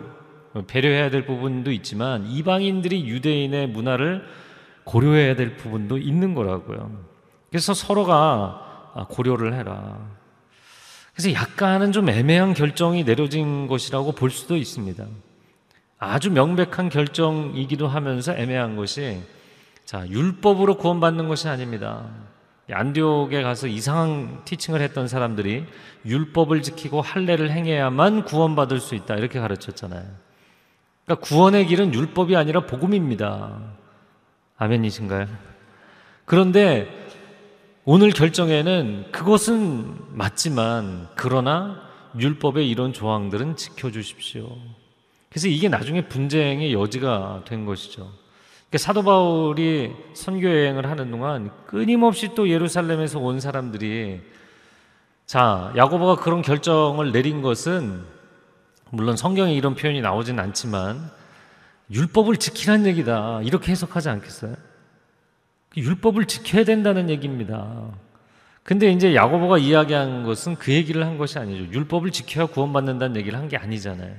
배려해야 0.66 1.10
될 1.10 1.24
부분도 1.24 1.72
있지만 1.72 2.26
이방인들이 2.26 3.06
유대인의 3.08 3.68
문화를 3.68 4.24
고려해야 4.84 5.36
될 5.36 5.56
부분도 5.56 5.96
있는 5.98 6.34
거라고요. 6.34 6.90
그래서 7.50 7.72
서로가 7.72 9.06
고려를 9.08 9.54
해라. 9.54 9.98
그래서 11.14 11.32
약간은 11.32 11.92
좀 11.92 12.08
애매한 12.08 12.54
결정이 12.54 13.04
내려진 13.04 13.66
것이라고 13.66 14.12
볼 14.12 14.30
수도 14.30 14.56
있습니다. 14.56 15.04
아주 15.98 16.30
명백한 16.30 16.88
결정이기도 16.88 17.86
하면서 17.86 18.34
애매한 18.34 18.76
것이 18.76 19.20
자, 19.84 20.08
율법으로 20.08 20.76
구원받는 20.76 21.28
것이 21.28 21.48
아닙니다. 21.48 22.08
안디옥에 22.70 23.42
가서 23.42 23.66
이상한 23.66 24.40
티칭을 24.44 24.80
했던 24.80 25.06
사람들이 25.06 25.66
율법을 26.06 26.62
지키고 26.62 27.02
할례를 27.02 27.50
행해야만 27.50 28.24
구원받을 28.24 28.80
수 28.80 28.94
있다 28.94 29.14
이렇게 29.16 29.40
가르쳤잖아요. 29.40 30.04
그러니까 31.04 31.26
구원의 31.26 31.66
길은 31.66 31.92
율법이 31.92 32.36
아니라 32.36 32.64
복음입니다. 32.66 33.60
아멘이신가요? 34.56 35.26
그런데 36.24 37.01
오늘 37.84 38.10
결정에는 38.12 39.10
그것은 39.10 40.16
맞지만 40.16 41.08
그러나 41.16 41.82
율법의 42.16 42.70
이런 42.70 42.92
조항들은 42.92 43.56
지켜주십시오. 43.56 44.56
그래서 45.28 45.48
이게 45.48 45.68
나중에 45.68 46.06
분쟁의 46.06 46.72
여지가 46.72 47.42
된 47.44 47.66
것이죠. 47.66 48.08
그러니까 48.68 48.78
사도 48.78 49.02
바울이 49.02 49.92
선교 50.14 50.48
여행을 50.48 50.88
하는 50.88 51.10
동안 51.10 51.50
끊임없이 51.66 52.36
또 52.36 52.48
예루살렘에서 52.48 53.18
온 53.18 53.40
사람들이 53.40 54.20
자 55.26 55.72
야고보가 55.76 56.22
그런 56.22 56.40
결정을 56.40 57.10
내린 57.10 57.42
것은 57.42 58.04
물론 58.90 59.16
성경에 59.16 59.54
이런 59.54 59.74
표현이 59.74 60.02
나오진 60.02 60.38
않지만 60.38 61.10
율법을 61.90 62.36
지키라는 62.36 62.86
얘기다 62.86 63.40
이렇게 63.42 63.72
해석하지 63.72 64.08
않겠어요? 64.08 64.54
율법을 65.76 66.26
지켜야 66.26 66.64
된다는 66.64 67.08
얘기입니다. 67.10 67.90
근데 68.62 68.90
이제 68.92 69.14
야고보가 69.14 69.58
이야기한 69.58 70.22
것은 70.22 70.54
그 70.56 70.72
얘기를 70.72 71.04
한 71.04 71.18
것이 71.18 71.38
아니죠. 71.38 71.72
율법을 71.72 72.10
지켜야 72.12 72.46
구원받는다는 72.46 73.16
얘기를 73.16 73.38
한 73.38 73.48
게 73.48 73.56
아니잖아요. 73.56 74.14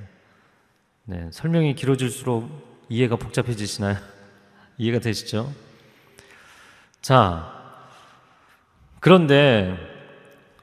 네, 1.05 1.29
설명이 1.31 1.75
길어질수록 1.75 2.49
이해가 2.89 3.15
복잡해지시나요? 3.15 3.97
이해가 4.77 4.99
되시죠? 4.99 5.51
자, 7.01 7.51
그런데 8.99 9.75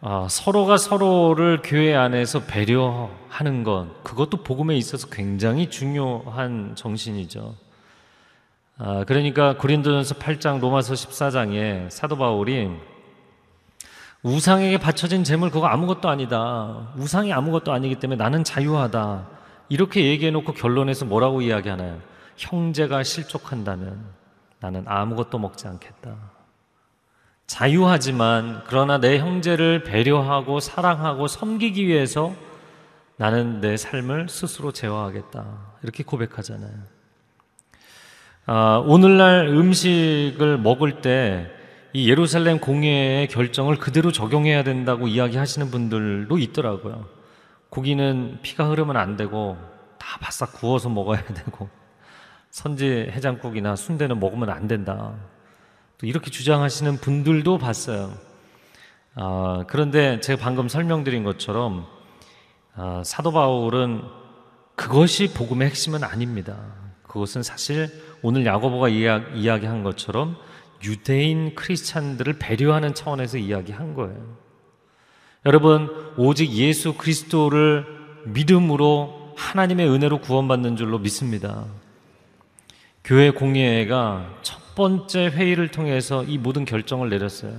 아, 0.02 0.26
서로가 0.30 0.78
서로를 0.78 1.60
교회 1.62 1.94
안에서 1.94 2.44
배려하는 2.44 3.64
것, 3.64 4.02
그것도 4.02 4.38
복음에 4.42 4.76
있어서 4.76 5.08
굉장히 5.08 5.68
중요한 5.68 6.74
정신이죠. 6.74 7.54
아, 8.82 9.04
그러니까 9.06 9.58
고린도전서 9.58 10.14
8장 10.14 10.58
로마서 10.58 10.94
14장에 10.94 11.90
사도 11.90 12.16
바울이 12.16 12.70
우상에게 14.22 14.78
바쳐진 14.78 15.22
재물 15.22 15.50
그거 15.50 15.66
아무것도 15.66 16.08
아니다. 16.08 16.90
우상이 16.96 17.30
아무것도 17.30 17.72
아니기 17.72 17.96
때문에 17.96 18.16
나는 18.16 18.42
자유하다. 18.42 19.28
이렇게 19.68 20.06
얘기해 20.06 20.30
놓고 20.30 20.54
결론에서 20.54 21.04
뭐라고 21.04 21.42
이야기하나요? 21.42 21.98
형제가 22.38 23.02
실족한다면 23.02 24.02
나는 24.60 24.84
아무것도 24.86 25.38
먹지 25.38 25.68
않겠다. 25.68 26.16
자유하지만 27.46 28.62
그러나 28.66 28.96
내 28.98 29.18
형제를 29.18 29.84
배려하고 29.84 30.58
사랑하고 30.58 31.28
섬기기 31.28 31.86
위해서 31.86 32.32
나는 33.16 33.60
내 33.60 33.76
삶을 33.76 34.30
스스로 34.30 34.72
제어하겠다. 34.72 35.44
이렇게 35.82 36.02
고백하잖아요. 36.02 36.99
아, 38.46 38.82
오늘날 38.84 39.46
음식을 39.48 40.58
먹을 40.58 41.00
때 41.00 41.60
이 41.92 42.08
예루살렘 42.08 42.60
공예의 42.60 43.26
결정을 43.26 43.76
그대로 43.76 44.12
적용해야 44.12 44.62
된다고 44.62 45.08
이야기하시는 45.08 45.70
분들도 45.72 46.38
있더라고요. 46.38 47.06
고기는 47.68 48.38
피가 48.42 48.68
흐르면 48.68 48.96
안 48.96 49.16
되고 49.16 49.56
다 49.98 50.18
바싹 50.20 50.52
구워서 50.52 50.88
먹어야 50.88 51.24
되고 51.34 51.68
선지 52.50 53.08
해장국이나 53.10 53.74
순대는 53.74 54.20
먹으면 54.20 54.50
안 54.50 54.68
된다. 54.68 55.14
또 55.98 56.06
이렇게 56.06 56.30
주장하시는 56.30 56.98
분들도 56.98 57.58
봤어요. 57.58 58.12
아, 59.16 59.64
그런데 59.66 60.20
제가 60.20 60.40
방금 60.40 60.68
설명드린 60.68 61.24
것처럼 61.24 61.86
아, 62.76 63.02
사도 63.04 63.32
바울은 63.32 64.02
그것이 64.76 65.34
복음의 65.34 65.68
핵심은 65.68 66.04
아닙니다. 66.04 66.56
그것은 67.02 67.42
사실 67.42 67.90
오늘 68.22 68.44
야고보가 68.46 68.88
이야 68.88 69.32
기, 69.58 69.66
한 69.66 69.82
것처럼 69.82 70.36
유대인 70.84 71.54
크리스찬들을 71.54 72.34
배려하는 72.38 72.94
차원에서 72.94 73.38
이야기한 73.38 73.94
거예요. 73.94 74.36
여러분, 75.46 75.88
오직 76.16 76.52
예수 76.52 76.94
그리스도를 76.94 77.86
믿음으로 78.24 79.32
하나님의 79.36 79.88
은혜로 79.88 80.20
구원받는 80.20 80.76
줄로 80.76 80.98
믿습니다. 80.98 81.64
교회 83.04 83.30
공예회가 83.30 84.38
첫 84.42 84.74
번째 84.74 85.28
회의를 85.28 85.68
통해서 85.68 86.24
이 86.24 86.36
모든 86.38 86.64
결정을 86.64 87.08
내렸어요. 87.08 87.52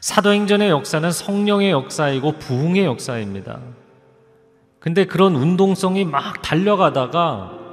사도행전의 0.00 0.70
역사는 0.70 1.10
성령의 1.10 1.70
역사이고 1.70 2.32
부흥의 2.32 2.84
역사입니다. 2.84 3.60
근데 4.80 5.06
그런 5.06 5.34
운동성이 5.34 6.04
막 6.04 6.42
달려가다가 6.42 7.63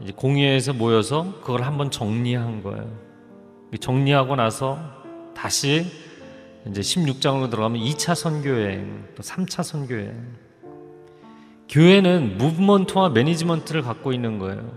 이제 0.00 0.12
공회에서 0.14 0.72
모여서 0.72 1.34
그걸 1.40 1.62
한번 1.62 1.90
정리한 1.90 2.62
거예요. 2.62 2.86
정리하고 3.80 4.36
나서 4.36 4.78
다시 5.34 5.86
이제 6.68 6.80
16장으로 6.80 7.50
들어가면 7.50 7.80
2차 7.82 8.14
선교여행, 8.14 9.08
또 9.14 9.22
3차 9.22 9.62
선교여행. 9.62 10.46
교회는 11.68 12.38
무브먼트와 12.38 13.10
매니지먼트를 13.10 13.82
갖고 13.82 14.12
있는 14.12 14.38
거예요. 14.38 14.70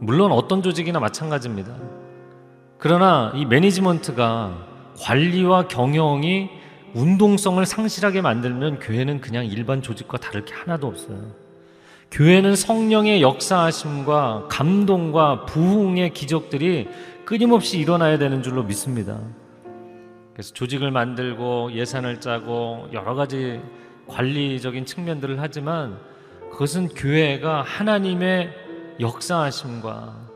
물론 0.00 0.32
어떤 0.32 0.62
조직이나 0.62 1.00
마찬가지입니다. 1.00 1.74
그러나 2.78 3.32
이 3.34 3.44
매니지먼트가 3.44 4.66
관리와 4.98 5.68
경영이 5.68 6.50
운동성을 6.94 7.64
상실하게 7.64 8.20
만들면 8.20 8.78
교회는 8.78 9.20
그냥 9.20 9.46
일반 9.46 9.82
조직과 9.82 10.18
다를 10.18 10.44
게 10.44 10.54
하나도 10.54 10.86
없어요. 10.86 11.47
교회는 12.10 12.56
성령의 12.56 13.20
역사하심과 13.20 14.46
감동과 14.48 15.44
부흥의 15.44 16.14
기적들이 16.14 16.88
끊임없이 17.24 17.78
일어나야 17.78 18.18
되는 18.18 18.42
줄로 18.42 18.62
믿습니다. 18.62 19.20
그래서 20.32 20.54
조직을 20.54 20.90
만들고 20.90 21.72
예산을 21.72 22.20
짜고 22.20 22.88
여러 22.92 23.14
가지 23.14 23.60
관리적인 24.06 24.86
측면들을 24.86 25.38
하지만 25.40 25.98
그것은 26.50 26.88
교회가 26.88 27.62
하나님의 27.62 28.50
역사하심과 29.00 30.28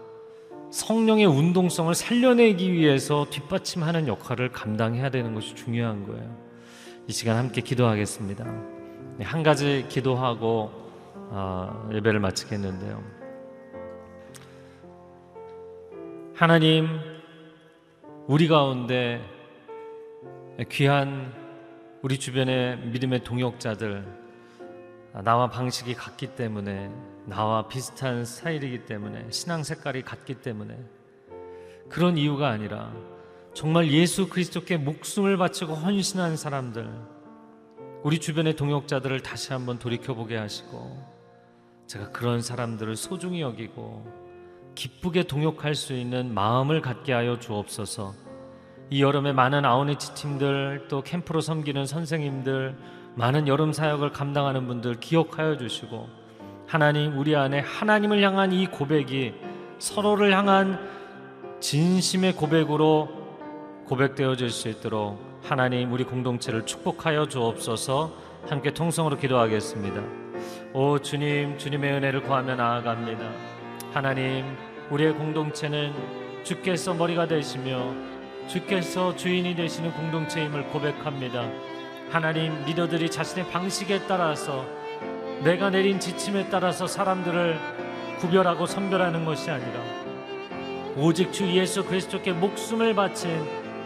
성령의 0.70 1.26
운동성을 1.26 1.94
살려내기 1.94 2.72
위해서 2.72 3.26
뒷받침하는 3.30 4.08
역할을 4.08 4.52
감당해야 4.52 5.11
되는 5.11 5.35
것이 5.35 5.54
중요한 5.54 6.06
거예요. 6.06 6.37
이 7.08 7.12
시간 7.12 7.37
함께 7.37 7.61
기도하겠습니다. 7.61 8.44
한 9.20 9.42
가지 9.42 9.87
기도하고 9.88 10.81
어, 11.34 11.88
예배를 11.90 12.20
마치겠는데요. 12.20 13.02
하나님, 16.34 16.88
우리 18.26 18.48
가운데 18.48 19.18
귀한 20.70 21.32
우리 22.02 22.18
주변의 22.18 22.80
믿음의 22.88 23.24
동역자들, 23.24 24.04
나와 25.24 25.48
방식이 25.48 25.94
같기 25.94 26.34
때문에, 26.34 26.90
나와 27.24 27.66
비슷한 27.66 28.26
스타일이기 28.26 28.84
때문에, 28.84 29.30
신앙 29.30 29.62
색깔이 29.62 30.02
같기 30.02 30.42
때문에, 30.42 30.76
그런 31.88 32.18
이유가 32.18 32.50
아니라 32.50 32.92
정말 33.54 33.90
예수 33.90 34.28
그리스도께 34.28 34.76
목숨을 34.76 35.38
바치고 35.38 35.72
헌신한 35.72 36.36
사람들, 36.36 36.90
우리 38.02 38.18
주변의 38.18 38.56
동역자들을 38.56 39.20
다시 39.20 39.54
한번 39.54 39.78
돌이켜 39.78 40.12
보게 40.12 40.36
하시고, 40.36 41.12
제가 41.92 42.09
그런 42.09 42.40
사람들을 42.40 42.96
소중히 42.96 43.42
여기고, 43.42 44.07
기쁘게 44.74 45.24
동역할 45.24 45.74
수 45.74 45.92
있는 45.92 46.33
마음을 46.33 46.81
갖게 46.81 47.12
하여 47.12 47.38
주옵소서. 47.38 48.14
이 48.88 49.02
여름에 49.02 49.35
많은 49.35 49.66
아우니치 49.66 50.14
팀들, 50.14 50.87
또 50.88 51.02
캠프로 51.02 51.42
섬기는 51.42 51.85
선생님들, 51.85 52.78
많은 53.14 53.46
여름 53.46 53.74
사역을 53.74 54.11
감당하는 54.11 54.66
분들 54.66 55.00
기억하여 55.00 55.59
주시고, 55.59 56.09
하나님, 56.66 57.18
우리 57.18 57.37
안에 57.37 57.61
하나님을 57.61 58.22
향한 58.22 58.52
이 58.52 58.66
고백이 58.66 59.35
서로를 59.78 60.35
향한 60.35 60.81
진심의 61.61 62.37
고백으로 62.37 63.11
고백되어질 63.85 64.48
수 64.48 64.70
있도록 64.70 65.20
하나님 65.42 65.92
우리 65.92 66.05
공동체를 66.05 66.64
축복하여 66.64 67.28
주옵소서 67.28 68.12
함께 68.48 68.72
통성으로 68.72 69.18
기도하겠습니다. 69.18 70.21
오 70.72 70.98
주님 70.98 71.59
주님의 71.59 71.92
은혜를 71.92 72.22
구하며 72.22 72.57
나아갑니다. 72.57 73.20
하나님 73.92 74.44
우리의 74.90 75.12
공동체는 75.14 75.92
주께서 76.44 76.94
머리가 76.94 77.26
되시며 77.26 77.94
주께서 78.48 79.14
주인이 79.16 79.55
되시는 79.55 79.92
공동체임을 79.92 80.68
고백합니다. 80.68 81.48
하나님 82.11 82.64
리더들이 82.64 83.11
자신의 83.11 83.50
방식에 83.50 84.07
따라서 84.07 84.66
내가 85.44 85.70
내린 85.70 85.98
지침에 85.98 86.48
따라서 86.50 86.87
사람들을 86.87 87.59
구별하고 88.18 88.66
선별하는 88.66 89.24
것이 89.24 89.50
아니라 89.50 89.81
오직 90.96 91.33
주 91.33 91.46
예수 91.57 91.85
그리스도께 91.85 92.33
목숨을 92.33 92.94
바친 92.94 93.44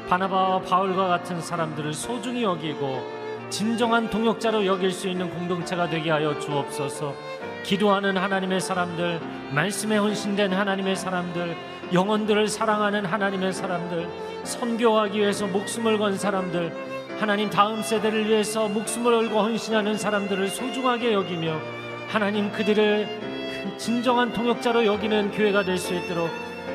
바나바와 0.08 0.60
바울과 0.62 1.06
같은 1.08 1.40
사람들을 1.40 1.94
소중히 1.94 2.42
여기고 2.42 3.25
진정한 3.50 4.10
동역자로 4.10 4.66
여길 4.66 4.90
수 4.90 5.08
있는 5.08 5.30
공동체가 5.30 5.88
되게 5.88 6.10
하여 6.10 6.38
주옵소서. 6.38 7.14
기도하는 7.62 8.16
하나님의 8.16 8.60
사람들, 8.60 9.20
말씀에 9.52 9.96
헌신된 9.96 10.52
하나님의 10.52 10.96
사람들, 10.96 11.56
영혼들을 11.92 12.48
사랑하는 12.48 13.04
하나님의 13.04 13.52
사람들, 13.52 14.08
선교하기 14.44 15.18
위해서 15.18 15.46
목숨을 15.46 15.98
건 15.98 16.16
사람들, 16.16 16.72
하나님 17.18 17.48
다음 17.50 17.82
세대를 17.82 18.28
위해서 18.28 18.68
목숨을 18.68 19.12
걸고 19.12 19.40
헌신하는 19.40 19.96
사람들을 19.96 20.48
소중하게 20.48 21.12
여기며 21.14 21.58
하나님 22.08 22.52
그들을 22.52 23.08
진정한 23.78 24.32
동역자로 24.32 24.84
여기는 24.86 25.30
교회가 25.32 25.64
될 25.64 25.78
수 25.78 25.94
있도록 25.94 26.28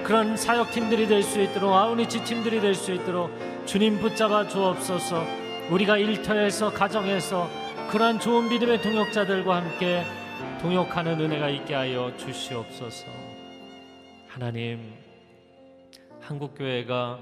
그런 0.03 0.35
사역팀들이 0.35 1.07
될 1.07 1.21
수 1.21 1.39
있도록 1.41 1.73
아우니치 1.73 2.23
팀들이 2.23 2.59
될 2.59 2.73
수 2.73 2.91
있도록 2.91 3.31
주님 3.65 3.99
붙잡아 3.99 4.47
주옵소서 4.47 5.40
우리가 5.71 5.97
일터에서 5.97 6.69
가정에서 6.73 7.49
그러한 7.91 8.19
좋은 8.19 8.49
믿음의 8.49 8.81
동역자들과 8.81 9.55
함께 9.55 10.03
동역하는 10.61 11.17
은혜가 11.17 11.47
있게 11.49 11.73
하여 11.73 12.11
주시옵소서. 12.17 13.05
하나님 14.27 14.93
한국교회가 16.19 17.19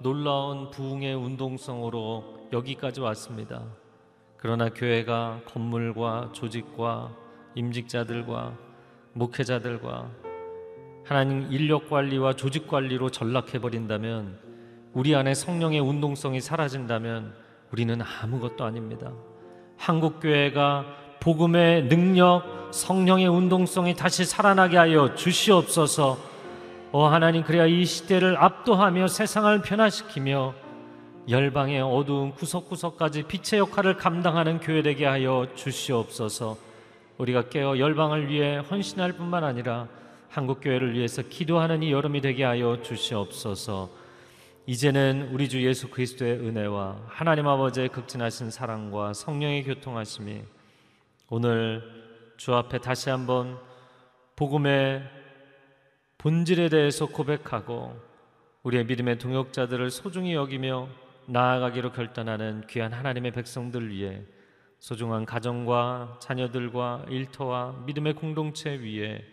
놀라운 0.00 0.70
부흥의 0.70 1.14
운동성으로 1.14 2.48
여기까지 2.52 3.00
왔습니다. 3.00 3.62
그러나 4.38 4.70
교회가 4.70 5.42
건물과 5.46 6.30
조직과 6.32 7.14
임직자들과 7.54 8.58
목회자들과 9.12 10.10
하나님 11.04 11.46
인력 11.52 11.88
관리와 11.88 12.34
조직 12.34 12.66
관리로 12.66 13.10
전락해 13.10 13.60
버린다면 13.60 14.40
우리 14.94 15.14
안에 15.14 15.34
성령의 15.34 15.78
운동성이 15.78 16.40
사라진다면 16.40 17.43
우리는 17.74 18.00
아무것도 18.00 18.64
아닙니다. 18.64 19.10
한국 19.76 20.20
교회가 20.20 20.84
복음의 21.18 21.88
능력, 21.88 22.68
성령의 22.70 23.26
운동성이 23.26 23.96
다시 23.96 24.24
살아나게 24.24 24.76
하여 24.76 25.16
주시옵소서. 25.16 26.16
어 26.92 27.08
하나님 27.08 27.42
그래야 27.42 27.66
이 27.66 27.84
시대를 27.84 28.36
압도하며 28.36 29.08
세상을 29.08 29.60
변화시키며 29.62 30.54
열방의 31.28 31.80
어두운 31.80 32.30
구석구석까지 32.34 33.24
빛의 33.24 33.58
역할을 33.58 33.96
감당하는 33.96 34.60
교회 34.60 34.80
되게 34.80 35.04
하여 35.04 35.48
주시옵소서. 35.56 36.56
우리가 37.18 37.48
깨어 37.48 37.78
열방을 37.78 38.28
위해 38.28 38.58
헌신할 38.58 39.14
뿐만 39.14 39.42
아니라 39.42 39.88
한국 40.28 40.60
교회를 40.60 40.94
위해서 40.94 41.22
기도하는 41.22 41.82
이 41.82 41.90
여름이 41.90 42.20
되게 42.20 42.44
하여 42.44 42.80
주시옵소서. 42.82 44.03
이제는 44.66 45.28
우리 45.30 45.50
주 45.50 45.62
예수 45.62 45.90
그리스도의 45.90 46.38
은혜와 46.38 47.02
하나님 47.06 47.46
아버지의 47.46 47.90
극진하신 47.90 48.50
사랑과 48.50 49.12
성령의 49.12 49.62
교통하심이 49.64 50.42
오늘 51.28 51.82
주 52.38 52.54
앞에 52.54 52.78
다시 52.78 53.10
한번 53.10 53.58
복음의 54.36 55.02
본질에 56.16 56.70
대해서 56.70 57.04
고백하고 57.04 57.94
우리의 58.62 58.86
믿음의 58.86 59.18
동역자들을 59.18 59.90
소중히 59.90 60.32
여기며 60.32 60.88
나아가기로 61.26 61.92
결단하는 61.92 62.66
귀한 62.66 62.94
하나님의 62.94 63.32
백성들 63.32 63.90
위해 63.90 64.22
소중한 64.78 65.26
가정과 65.26 66.20
자녀들과 66.22 67.04
일터와 67.10 67.84
믿음의 67.84 68.14
공동체 68.14 68.70
위에 68.70 69.26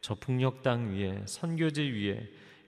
저 0.00 0.16
북녘 0.16 0.64
땅 0.64 0.92
위에 0.92 1.22
선교지 1.26 1.82
위에 1.82 2.41